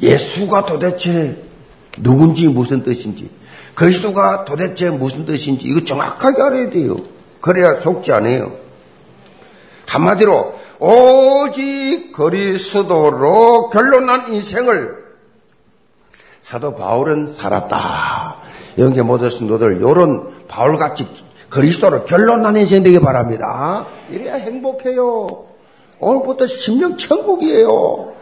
예수가 0.00 0.66
도대체 0.66 1.42
누군지 1.98 2.46
무슨 2.46 2.82
뜻인지, 2.82 3.30
그리스도가 3.74 4.44
도대체 4.44 4.90
무슨 4.90 5.26
뜻인지 5.26 5.68
이거 5.68 5.84
정확하게 5.84 6.42
알아야 6.42 6.70
돼요. 6.70 6.96
그래야 7.40 7.74
속지 7.74 8.12
않아요. 8.12 8.52
한마디로 9.86 10.54
오직 10.78 12.12
그리스도로 12.12 13.70
결론난 13.70 14.32
인생을 14.32 15.06
사도 16.42 16.74
바울은 16.74 17.28
살았다. 17.28 18.36
영계 18.78 19.02
모든 19.02 19.30
성도들 19.30 19.80
요런 19.80 20.46
바울같이 20.48 21.08
그리스도로 21.48 22.04
결론난 22.04 22.56
인생 22.56 22.82
되기 22.82 23.00
바랍니다. 23.00 23.86
이래야 24.10 24.34
행복해요. 24.34 25.46
오늘부터 25.98 26.46
심령 26.46 26.98
천국이에요. 26.98 28.12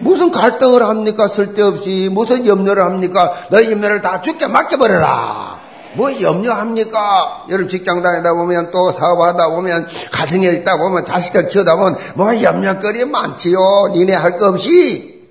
무슨 0.00 0.30
갈등을 0.30 0.82
합니까? 0.82 1.28
쓸데없이. 1.28 2.08
무슨 2.10 2.46
염려를 2.46 2.82
합니까? 2.84 3.32
너희 3.50 3.70
염려를 3.70 4.00
다 4.02 4.20
죽게 4.20 4.46
맡겨버려라. 4.46 5.60
뭐 5.94 6.20
염려합니까? 6.20 7.46
여러분 7.48 7.68
직장 7.68 8.02
다니다 8.02 8.32
보면 8.32 8.70
또 8.70 8.92
사업하다 8.92 9.50
보면 9.50 9.88
가정에 10.12 10.46
있다 10.48 10.76
보면 10.76 11.04
자식들 11.04 11.48
키우다 11.48 11.74
보면 11.76 11.96
뭐 12.14 12.40
염려거리 12.42 13.04
많지요. 13.06 13.88
니네 13.92 14.14
할 14.14 14.38
거 14.38 14.48
없이. 14.50 15.28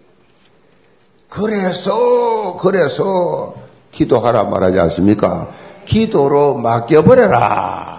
그래서, 1.29 2.57
그래서 2.59 3.53
기도하라 3.91 4.43
말하지 4.45 4.79
않습니까? 4.79 5.47
기도로 5.85 6.55
맡겨버려라. 6.55 7.98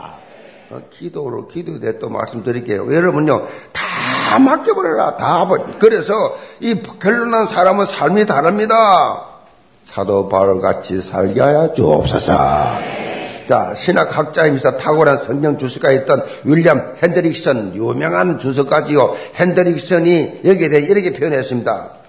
어, 0.70 0.80
기도로, 0.88 1.48
기도에 1.48 1.98
또 1.98 2.08
말씀드릴게요. 2.08 2.94
여러분요, 2.94 3.46
다다 3.72 4.38
맡겨버려라. 4.38 5.16
다. 5.16 5.48
그래서 5.80 6.12
이 6.60 6.80
결론난 7.00 7.46
사람은 7.46 7.86
삶이 7.86 8.26
다릅니다. 8.26 9.26
사도 9.84 10.28
바울 10.28 10.60
같이 10.60 11.00
살게 11.00 11.40
하여 11.40 11.72
주옵소서. 11.72 12.32
자, 13.48 13.74
신학학자이면서 13.76 14.76
탁월한 14.76 15.18
성경 15.18 15.58
주석가 15.58 15.90
있던 15.90 16.22
윌리엄 16.44 16.94
핸드릭슨, 17.02 17.74
유명한 17.74 18.38
주석가지요. 18.38 19.16
핸드릭슨이 19.34 20.42
여기에 20.44 20.68
대해 20.68 20.86
이렇게 20.86 21.12
표현했습니다. 21.12 21.99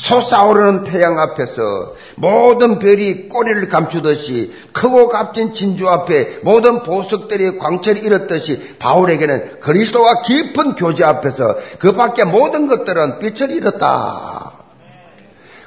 솟아오르는 0.00 0.84
태양 0.84 1.18
앞에서 1.18 1.94
모든 2.16 2.78
별이 2.78 3.28
꼬리를 3.28 3.68
감추듯이 3.68 4.54
크고 4.72 5.08
값진 5.08 5.52
진주 5.52 5.90
앞에 5.90 6.38
모든 6.42 6.82
보석들이 6.82 7.58
광철이 7.58 8.00
잃었듯이 8.00 8.76
바울에게는 8.78 9.60
그리스도와 9.60 10.22
깊은 10.22 10.76
교제 10.76 11.04
앞에서 11.04 11.56
그 11.78 11.92
밖에 11.92 12.24
모든 12.24 12.66
것들은 12.66 13.18
빛을 13.18 13.50
잃었다. 13.50 14.52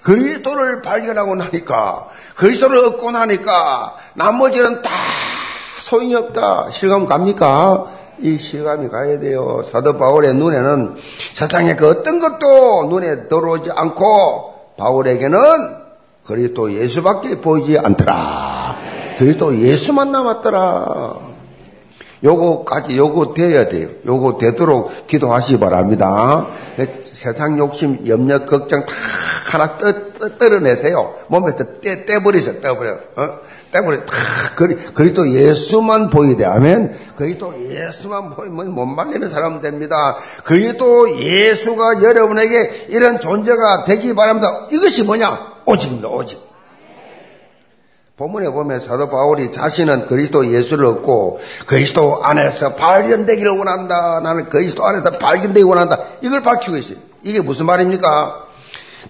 그리스도를 0.02 0.82
발견하고 0.82 1.36
나니까 1.36 2.08
그리스도를 2.36 2.78
얻고 2.88 3.12
나니까 3.12 3.96
나머지는 4.15 4.82
다 4.82 4.89
소용이 5.82 6.15
없다. 6.15 6.72
실감 6.72 7.06
갑니까? 7.06 7.86
이 8.21 8.38
실감이 8.38 8.89
가야 8.89 9.19
돼요. 9.19 9.62
사도 9.63 9.97
바울의 9.97 10.36
눈에는 10.36 10.95
세상의 11.34 11.78
그 11.78 11.89
어떤 11.89 12.19
것도 12.19 12.88
눈에 12.89 13.28
들어오지 13.28 13.71
않고 13.71 14.54
바울에게는 14.78 15.39
그리스도 16.26 16.71
예수밖에 16.73 17.39
보이지 17.41 17.78
않더라. 17.78 18.78
그리스도 19.17 19.58
예수만 19.58 20.12
남았더라. 20.12 21.34
요거까지 22.23 22.97
요거 22.97 23.34
돼야 23.34 23.67
돼요. 23.67 23.89
요거 24.06 24.38
되도록 24.38 25.08
기도하시 25.08 25.56
기 25.56 25.60
바랍니다. 25.60 26.47
세상 27.04 27.60
욕심, 27.60 28.08
염려, 28.08 28.45
걱정 28.45 28.86
다 28.86 28.93
하나 29.52 29.78
떠, 29.78 29.91
떠, 30.17 30.38
떨어내세요. 30.38 31.15
몸에서 31.28 31.58
떼, 31.82 32.06
떼버리세요. 32.06 32.62
떼버려. 32.62 32.91
어? 33.17 33.39
때문에 33.74 34.06
다 34.06 34.16
그리, 34.56 34.76
그리스도 34.76 35.30
예수만 35.30 36.10
보이되 36.10 36.46
하면 36.46 36.96
그리스도 37.16 37.54
예수만 37.70 38.36
보이면 38.36 38.72
못 38.72 38.86
말리는 38.86 39.30
사람 39.30 39.62
됩니다. 39.62 40.16
그리스도 40.44 41.20
예수가 41.20 42.04
여러분에게 42.04 42.88
이런 42.90 43.20
존재가 43.20 43.86
되기 43.86 44.16
바랍니다. 44.16 44.68
이것이 44.72 45.04
뭐냐? 45.04 45.54
오직입니다. 45.66 46.08
오직. 46.08 46.54
본문에 48.16 48.50
보면 48.52 48.80
사도 48.80 49.10
바울이 49.10 49.52
자신은 49.52 50.06
그리스도 50.06 50.54
예수를 50.54 50.86
얻고 50.86 51.40
그리스도 51.66 52.24
안에서 52.24 52.76
발견되기를 52.76 53.58
원한다. 53.58 54.22
나는 54.24 54.50
그리스도 54.50 54.86
안에서 54.86 55.10
발견되기 55.12 55.64
원한다. 55.64 55.98
이걸 56.22 56.42
밝히고 56.44 56.78
있어요. 56.78 56.98
이게 57.24 57.42
무슨 57.42 57.66
말입니까? 57.66 58.43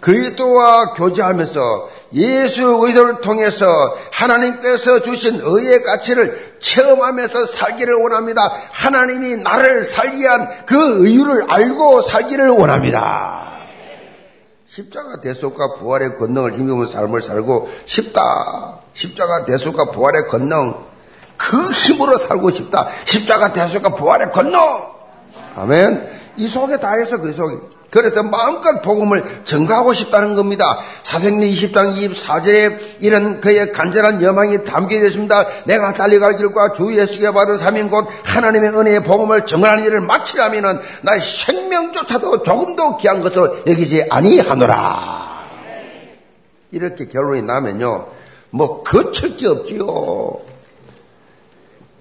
그리스도와 0.04 0.94
교제하면서 0.94 1.90
예수 2.14 2.78
그리스도를 2.78 3.22
통해서 3.22 3.66
하나님께서 4.12 5.02
주신 5.02 5.40
의의 5.42 5.82
가치를 5.84 6.58
체험하면서 6.60 7.46
살기를 7.46 7.96
원합니다. 7.96 8.52
하나님이 8.72 9.38
나를 9.38 9.86
살게 9.86 10.28
한그 10.28 11.06
의유를 11.06 11.46
알고 11.50 12.02
살기를 12.02 12.50
원합니다. 12.50 13.54
십자가 14.68 15.22
대속과 15.22 15.76
부활의 15.76 16.18
권능을 16.18 16.56
힘입은 16.56 16.86
삶을 16.86 17.22
살고 17.22 17.70
싶다. 17.86 18.80
십자가 18.94 19.46
대속과 19.46 19.92
부활의 19.92 20.28
권능 20.28 20.74
그 21.38 21.72
힘으로 21.72 22.18
살고 22.18 22.50
싶다. 22.50 22.88
십자가 23.06 23.54
대속과 23.54 23.96
부활의 23.96 24.32
권능. 24.32 24.60
아멘. 25.56 26.10
이 26.38 26.48
속에 26.48 26.78
다 26.80 26.94
해서 26.94 27.20
그 27.20 27.32
속에 27.32 27.56
그래서 27.94 28.24
마음껏 28.24 28.82
복음을 28.82 29.44
전가하고 29.44 29.94
싶다는 29.94 30.34
겁니다. 30.34 30.80
사도행전 31.04 31.48
20장 31.48 31.96
24절에 31.96 32.80
이런 33.02 33.40
그의 33.40 33.72
간절한 33.72 34.24
여망이 34.24 34.64
담겨져 34.64 35.06
있습니다. 35.06 35.48
내가 35.66 35.94
달려갈 35.94 36.38
길과 36.38 36.74
주 36.74 36.92
예수께 36.98 37.30
받은 37.32 37.58
사명 37.58 37.92
곧 37.92 38.08
하나님의 38.24 38.72
은혜의 38.72 39.04
복음을 39.04 39.46
전하는 39.46 39.86
일을 39.86 40.02
마치려면 40.02 40.82
나의 41.04 41.22
생명조차도 41.22 42.42
조금도 42.42 42.98
귀한 42.98 43.22
것을 43.22 43.62
여기지 43.68 44.08
아니하노라. 44.10 45.44
이렇게 46.72 47.06
결론이 47.06 47.44
나면요. 47.44 48.08
뭐 48.50 48.82
거칠 48.82 49.38
게 49.38 49.48
없지요. 49.48 50.53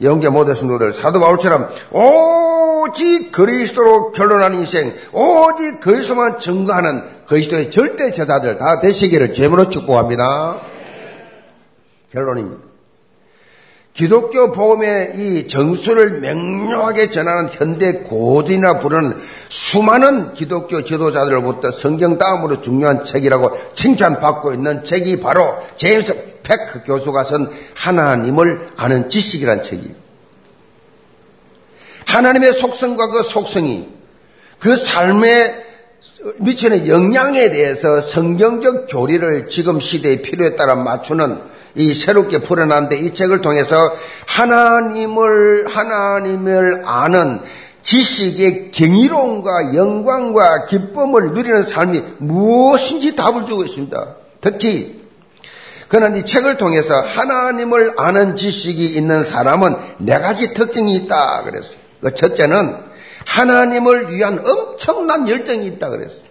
영계 0.02 0.28
모든 0.28 0.54
성도들 0.54 0.92
사도 0.92 1.20
바울처럼 1.20 1.68
오직 1.92 3.30
그리스도로 3.32 4.12
결론한 4.12 4.54
인생, 4.54 4.94
오직 5.12 5.80
그리스도만 5.80 6.38
증거하는 6.38 7.02
그리스도의 7.26 7.70
절대 7.70 8.10
제자들 8.10 8.58
다 8.58 8.80
되시기를 8.80 9.32
죄물로 9.32 9.70
축복합니다. 9.70 10.60
결론입니다. 12.12 12.72
기독교 13.94 14.52
복음의 14.52 15.12
이 15.16 15.48
정수를 15.48 16.20
명료하게 16.20 17.10
전하는 17.10 17.50
현대 17.50 17.98
고전이나 17.98 18.78
부르는 18.78 19.18
수많은 19.50 20.32
기독교 20.32 20.82
지도자들로부터 20.82 21.72
성경 21.72 22.16
다음으로 22.16 22.62
중요한 22.62 23.04
책이라고 23.04 23.74
칭찬받고 23.74 24.54
있는 24.54 24.84
책이 24.84 25.20
바로 25.20 25.58
제임스 25.76 26.31
팩 26.42 26.84
교수가 26.84 27.24
쓴 27.24 27.48
하나님을 27.74 28.70
아는 28.76 29.08
지식이란 29.08 29.62
책이에요. 29.62 29.94
하나님의 32.06 32.54
속성과 32.54 33.08
그 33.08 33.22
속성이 33.22 33.88
그 34.58 34.76
삶에 34.76 35.72
미치는 36.38 36.88
영향에 36.88 37.50
대해서 37.50 38.00
성경적 38.00 38.86
교리를 38.88 39.48
지금 39.48 39.80
시대의 39.80 40.22
필요에 40.22 40.56
따라 40.56 40.74
맞추는 40.74 41.52
이 41.74 41.94
새롭게 41.94 42.40
풀어놨는데 42.40 42.98
이 42.98 43.14
책을 43.14 43.40
통해서 43.40 43.92
하나님을 44.26 45.66
하나님을 45.68 46.82
아는 46.84 47.40
지식의 47.82 48.70
경이로움과 48.70 49.74
영광과 49.74 50.66
기쁨을 50.66 51.32
누리는 51.32 51.64
삶이 51.64 52.02
무엇인지 52.18 53.16
답을 53.16 53.46
주고 53.46 53.64
있습니다. 53.64 54.16
특히 54.40 55.01
그는 55.92 56.16
이 56.16 56.24
책을 56.24 56.56
통해서 56.56 57.02
하나님을 57.02 57.96
아는 57.98 58.34
지식이 58.34 58.82
있는 58.82 59.24
사람은 59.24 59.76
네 59.98 60.16
가지 60.16 60.54
특징이 60.54 60.96
있다 60.96 61.42
그랬어요. 61.42 61.76
그 62.00 62.14
첫째는 62.14 62.78
하나님을 63.26 64.10
위한 64.10 64.42
엄청난 64.42 65.28
열정이 65.28 65.66
있다 65.66 65.90
그랬어요. 65.90 66.22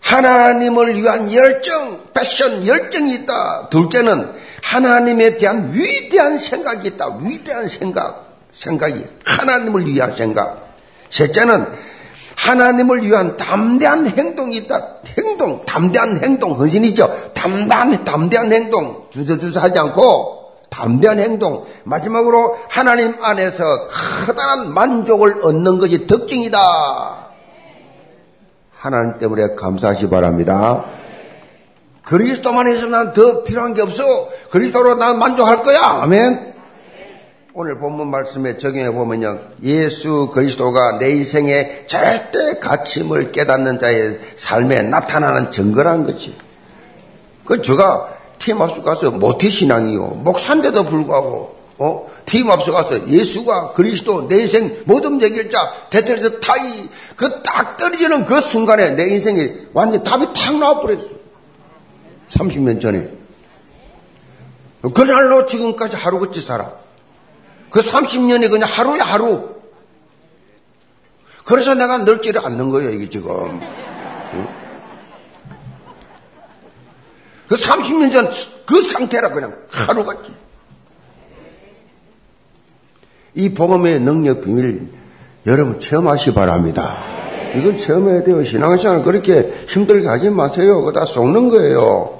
하나님을 0.00 0.94
위한 1.00 1.32
열정, 1.32 2.02
패션, 2.12 2.66
열정이 2.66 3.14
있다. 3.14 3.70
둘째는 3.70 4.30
하나님에 4.62 5.38
대한 5.38 5.72
위대한 5.72 6.36
생각이 6.36 6.88
있다. 6.88 7.16
위대한 7.22 7.66
생각, 7.66 8.36
생각이. 8.52 9.06
하나님을 9.24 9.86
위한 9.86 10.10
생각. 10.10 10.76
셋째는 11.08 11.66
하나님을 12.36 13.04
위한 13.04 13.36
담대한 13.36 14.06
행동이 14.06 14.58
있다. 14.58 14.80
행동, 15.18 15.64
담대한 15.64 16.22
행동, 16.22 16.52
헌신이죠. 16.52 17.32
담대한, 17.34 18.04
담대한 18.04 18.52
행동. 18.52 19.06
주저주저 19.10 19.58
하지 19.58 19.78
않고, 19.78 20.52
담대한 20.70 21.18
행동. 21.18 21.64
마지막으로 21.84 22.58
하나님 22.68 23.14
안에서 23.22 23.64
커다란 24.26 24.72
만족을 24.74 25.44
얻는 25.44 25.78
것이 25.78 26.06
특징이다. 26.06 26.58
하나님 28.78 29.18
때문에 29.18 29.54
감사하시 29.54 30.10
바랍니다. 30.10 30.84
그리스도만 32.04 32.68
해서 32.68 32.86
난 32.86 33.12
더 33.14 33.42
필요한 33.42 33.74
게 33.74 33.82
없어. 33.82 34.04
그리스도로 34.50 34.94
난 34.96 35.18
만족할 35.18 35.62
거야. 35.62 35.80
아멘. 36.02 36.54
오늘 37.58 37.78
본문 37.78 38.10
말씀에 38.10 38.58
적용해 38.58 38.90
보면요. 38.90 39.38
예수 39.62 40.28
그리스도가 40.30 40.98
내 40.98 41.12
인생의 41.12 41.84
절대 41.86 42.58
가침을 42.58 43.32
깨닫는 43.32 43.78
자의 43.78 44.20
삶에 44.36 44.82
나타나는 44.82 45.52
증거란 45.52 46.04
거지. 46.04 46.36
그 47.46 47.62
제가 47.62 48.12
팀합수 48.40 48.82
가서 48.82 49.10
모태 49.10 49.48
신앙이요. 49.48 50.06
목사인데도 50.22 50.84
불구하고, 50.84 51.56
어? 51.78 52.10
팀합수 52.26 52.72
가서 52.72 53.08
예수가 53.08 53.72
그리스도 53.72 54.28
내 54.28 54.42
인생 54.42 54.82
모든 54.84 55.22
얘기자 55.22 55.58
대텔에서 55.88 56.38
타이 56.40 56.86
그 57.16 57.42
딱 57.42 57.78
떨어지는 57.78 58.26
그 58.26 58.38
순간에 58.42 58.90
내 58.90 59.08
인생이 59.08 59.68
완전 59.72 60.04
답이 60.04 60.26
탁 60.34 60.58
나와버렸어. 60.58 61.08
30년 62.28 62.82
전에. 62.82 63.08
그날로 64.92 65.46
지금까지 65.46 65.96
하루같이 65.96 66.42
살아. 66.42 66.84
그 67.76 67.82
30년이 67.82 68.48
그냥 68.48 68.66
하루야 68.70 69.04
하루. 69.04 69.50
그래서 71.44 71.74
내가 71.74 71.98
늙지를 71.98 72.40
않는 72.46 72.70
거예요, 72.70 72.88
이게 72.88 73.10
지금. 73.10 73.60
그 77.48 77.54
30년 77.54 78.10
전 78.10 78.30
그 78.64 78.82
상태라 78.82 79.28
그냥 79.28 79.58
하루같이. 79.68 80.32
이 83.34 83.52
복음의 83.52 84.00
능력 84.00 84.40
비밀 84.40 84.88
여러분 85.46 85.78
체험하시 85.78 86.30
기 86.30 86.34
바랍니다. 86.34 87.04
이걸 87.54 87.76
체험해야 87.76 88.24
돼요. 88.24 88.42
신앙생활 88.42 89.02
그렇게 89.04 89.66
힘들게 89.68 90.08
하지 90.08 90.30
마세요. 90.30 90.80
그거 90.80 90.92
다 90.92 91.04
속는 91.04 91.50
거예요. 91.50 92.15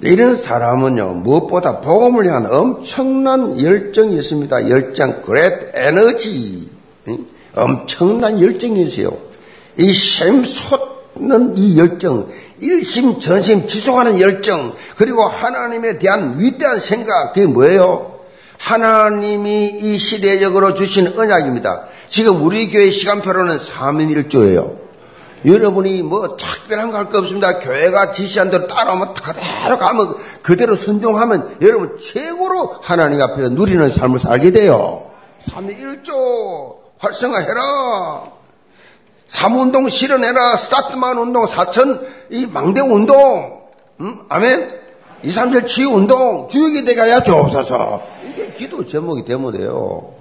이런 0.00 0.36
사람은요, 0.36 1.14
무엇보다 1.24 1.80
복음을 1.80 2.26
향한 2.26 2.46
엄청난 2.46 3.60
열정이 3.60 4.16
있습니다. 4.16 4.70
열정, 4.70 5.22
great 5.24 5.76
energy. 5.76 6.68
엄청난 7.54 8.40
열정이 8.40 8.82
있어요. 8.84 9.16
이 9.76 9.92
샘솟는 9.92 11.56
이 11.56 11.78
열정, 11.78 12.28
일심 12.60 13.20
전심 13.20 13.66
지속하는 13.66 14.20
열정, 14.20 14.72
그리고 14.96 15.26
하나님에 15.26 15.98
대한 15.98 16.38
위대한 16.38 16.78
생각, 16.78 17.32
그게 17.32 17.46
뭐예요? 17.46 18.18
하나님이 18.58 19.78
이 19.80 19.98
시대적으로 19.98 20.74
주신 20.74 21.08
언약입니다. 21.16 21.86
지금 22.08 22.44
우리 22.44 22.70
교회 22.70 22.90
시간표로는 22.90 23.58
3일 23.58 24.28
1조예요 24.28 24.87
여러분이 25.44 26.02
뭐 26.02 26.36
특별한 26.36 26.90
거 26.90 26.98
할 26.98 27.08
거 27.10 27.18
없습니다. 27.18 27.60
교회가 27.60 28.12
지시한 28.12 28.50
대로 28.50 28.66
따라오면 28.66 29.14
그대로 29.14 29.78
가면 29.78 30.16
그대로 30.42 30.74
순종하면 30.74 31.58
여러분 31.62 31.96
최고로 31.98 32.76
하나님 32.82 33.20
앞에서 33.22 33.48
누리는 33.50 33.88
삶을 33.90 34.18
살게 34.18 34.50
돼요. 34.52 35.10
3일1조 35.46 36.76
활성화해라. 36.98 38.24
사무운동 39.28 39.88
실현해라. 39.88 40.56
스타트만 40.56 41.18
운동, 41.18 41.46
사천 41.46 42.06
이 42.30 42.46
망대 42.46 42.80
운동. 42.80 43.60
음? 44.00 44.20
아멘? 44.28 44.80
2, 45.22 45.30
3절 45.30 45.66
치유 45.66 45.88
운동. 45.90 46.48
주역이 46.48 46.84
하여 46.98 47.22
주옵소서. 47.22 48.02
이게 48.24 48.52
기도 48.54 48.84
제목이 48.86 49.24
되면 49.24 49.52
돼요. 49.52 50.14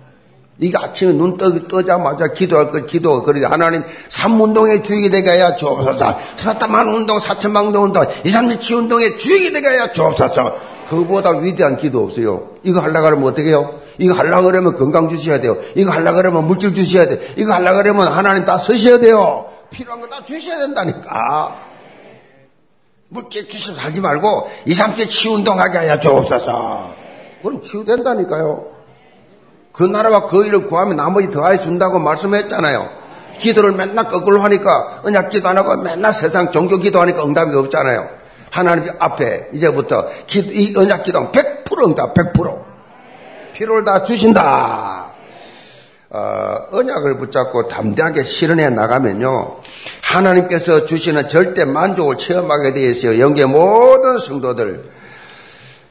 이게 0.59 0.75
아침에 0.77 1.13
눈 1.13 1.37
떠, 1.37 1.67
떠자마자 1.67 2.27
기도할 2.33 2.71
것, 2.71 2.87
기도, 2.87 3.21
그러니 3.21 3.45
하나님, 3.45 3.83
삼운동의 4.09 4.83
주역이 4.83 5.11
되게 5.11 5.29
하여 5.29 5.55
주옵소서. 5.55 6.17
사타만 6.35 6.87
운동, 6.87 7.19
사천망도 7.19 7.79
운동, 7.79 8.03
이삼리치 8.25 8.73
운동의 8.73 9.19
주역이 9.19 9.53
되게 9.53 9.67
하여 9.67 9.91
주옵소서. 9.91 10.55
그보다 10.89 11.31
위대한 11.37 11.77
기도 11.77 12.03
없어요. 12.05 12.53
이거 12.63 12.79
하려고 12.79 13.05
하면 13.07 13.23
어떻게 13.25 13.49
해요? 13.49 13.79
이거 13.99 14.15
하려고 14.15 14.45
그러면 14.47 14.73
건강 14.75 15.09
주셔야 15.09 15.39
돼요. 15.41 15.57
이거 15.75 15.91
하려고 15.91 16.17
그러면 16.17 16.47
물질 16.47 16.73
주셔야 16.73 17.07
돼요. 17.07 17.19
이거 17.35 17.53
하려고 17.53 17.77
그러면 17.83 18.07
하나님 18.07 18.45
다 18.45 18.57
쓰셔야 18.57 18.97
돼요. 18.99 19.45
필요한 19.69 19.99
거 20.01 20.07
다 20.07 20.23
주셔야 20.23 20.57
된다니까. 20.59 21.55
물질 23.09 23.47
주셔서 23.47 23.79
하지 23.79 24.01
말고, 24.01 24.49
이삼치 24.65 25.07
치운동하게 25.07 25.77
하여 25.77 25.99
주옵소서. 25.99 26.93
그럼 27.43 27.61
치유된다니까요. 27.61 28.76
그 29.77 29.83
나라와 29.83 30.25
그 30.25 30.45
일을 30.45 30.65
구하면 30.65 30.97
나머지 30.97 31.29
더하여 31.29 31.59
준다고 31.59 31.99
말씀했잖아요. 31.99 32.89
기도를 33.37 33.73
맨날 33.73 34.07
거꾸로 34.07 34.41
하니까 34.41 35.01
언약 35.05 35.29
기도 35.29 35.47
안 35.47 35.57
하고 35.57 35.77
맨날 35.77 36.11
세상 36.11 36.51
종교 36.51 36.77
기도하니까 36.77 37.23
응답이 37.23 37.55
없잖아요. 37.55 38.09
하나님 38.49 38.91
앞에 38.97 39.49
이제부터 39.53 40.07
기도, 40.25 40.51
이 40.51 40.73
언약 40.75 41.03
기도는 41.03 41.31
100% 41.31 41.85
응답, 41.85 42.15
100%. 42.15 42.65
필요를 43.53 43.83
다 43.83 44.03
주신다. 44.03 45.11
어, 46.09 46.55
언약을 46.71 47.17
붙잡고 47.17 47.67
담대하게 47.67 48.23
실현해 48.23 48.69
나가면요. 48.69 49.57
하나님께서 50.01 50.85
주시는 50.85 51.29
절대 51.29 51.65
만족을 51.65 52.17
체험하게 52.17 52.73
되어 52.73 52.89
있어요. 52.89 53.19
영계 53.19 53.45
모든 53.45 54.17
성도들. 54.17 54.96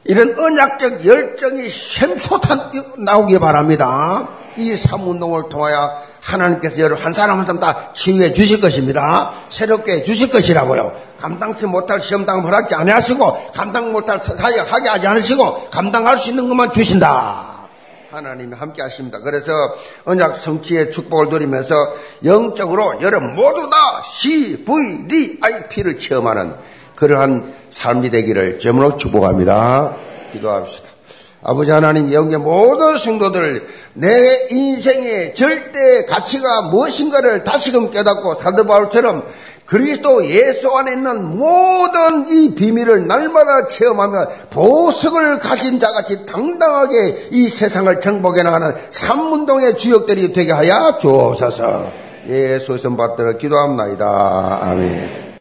이런 0.07 0.39
언약적 0.39 1.05
열정이 1.05 1.69
샘솟한 1.69 2.71
나오기 2.97 3.39
바랍니다. 3.39 4.29
이 4.55 4.73
사문동을 4.75 5.49
통하여 5.49 5.91
하나님께서 6.21 6.79
여러분 6.79 7.05
한 7.05 7.13
사람 7.13 7.37
한 7.37 7.45
사람 7.45 7.59
다 7.59 7.91
치유해 7.93 8.33
주실 8.33 8.59
것입니다. 8.59 9.31
새롭게 9.49 9.97
해 9.97 10.03
주실 10.03 10.29
것이라고요. 10.29 10.93
감당치 11.19 11.67
못할 11.67 12.01
시험당 12.01 12.43
허락지 12.45 12.73
아니하시고 12.73 13.51
감당 13.53 13.91
못할 13.91 14.17
사역 14.19 14.71
하게 14.73 14.89
하지 14.89 15.07
않으시고 15.07 15.69
감당할 15.69 16.17
수 16.17 16.31
있는 16.31 16.47
것만 16.49 16.71
주신다. 16.71 17.67
하나님이 18.09 18.55
함께 18.55 18.81
하십니다. 18.81 19.19
그래서 19.19 19.51
언약 20.05 20.37
성취의 20.37 20.91
축복을 20.91 21.27
누리면서 21.29 21.75
영적으로 22.23 22.99
여러분 23.01 23.35
모두 23.35 23.69
다 23.69 24.01
CVDIP를 24.15 25.97
체험하는 25.97 26.55
그러한 26.95 27.53
삶이 27.69 28.09
되기를 28.09 28.59
제물로 28.59 28.97
축복합니다. 28.97 29.95
기도합시다. 30.33 30.89
아버지 31.43 31.71
하나님 31.71 32.11
영계 32.11 32.37
모든 32.37 32.97
성도들 32.97 33.67
내 33.93 34.47
인생의 34.51 35.35
절대 35.35 36.05
가치가 36.05 36.63
무엇인가를 36.69 37.43
다시금 37.43 37.91
깨닫고 37.91 38.35
사도 38.35 38.65
바울처럼 38.65 39.23
그리스도 39.65 40.25
예수 40.25 40.69
안에 40.69 40.93
있는 40.93 41.37
모든 41.37 42.27
이 42.29 42.55
비밀을 42.55 43.07
날마다 43.07 43.65
체험하며 43.65 44.27
보석을 44.49 45.39
가진 45.39 45.77
자같이 45.79 46.25
당당하게 46.25 47.29
이 47.31 47.49
세상을 47.49 47.99
정복해 47.99 48.43
나가는 48.43 48.73
삼문동의 48.91 49.77
주역들이 49.77 50.31
되게 50.31 50.53
하여 50.53 50.97
주옵소서. 50.99 51.91
예수 52.29 52.73
의 52.73 52.97
받들어 52.97 53.37
기도합니다. 53.37 54.59
아멘. 54.61 55.26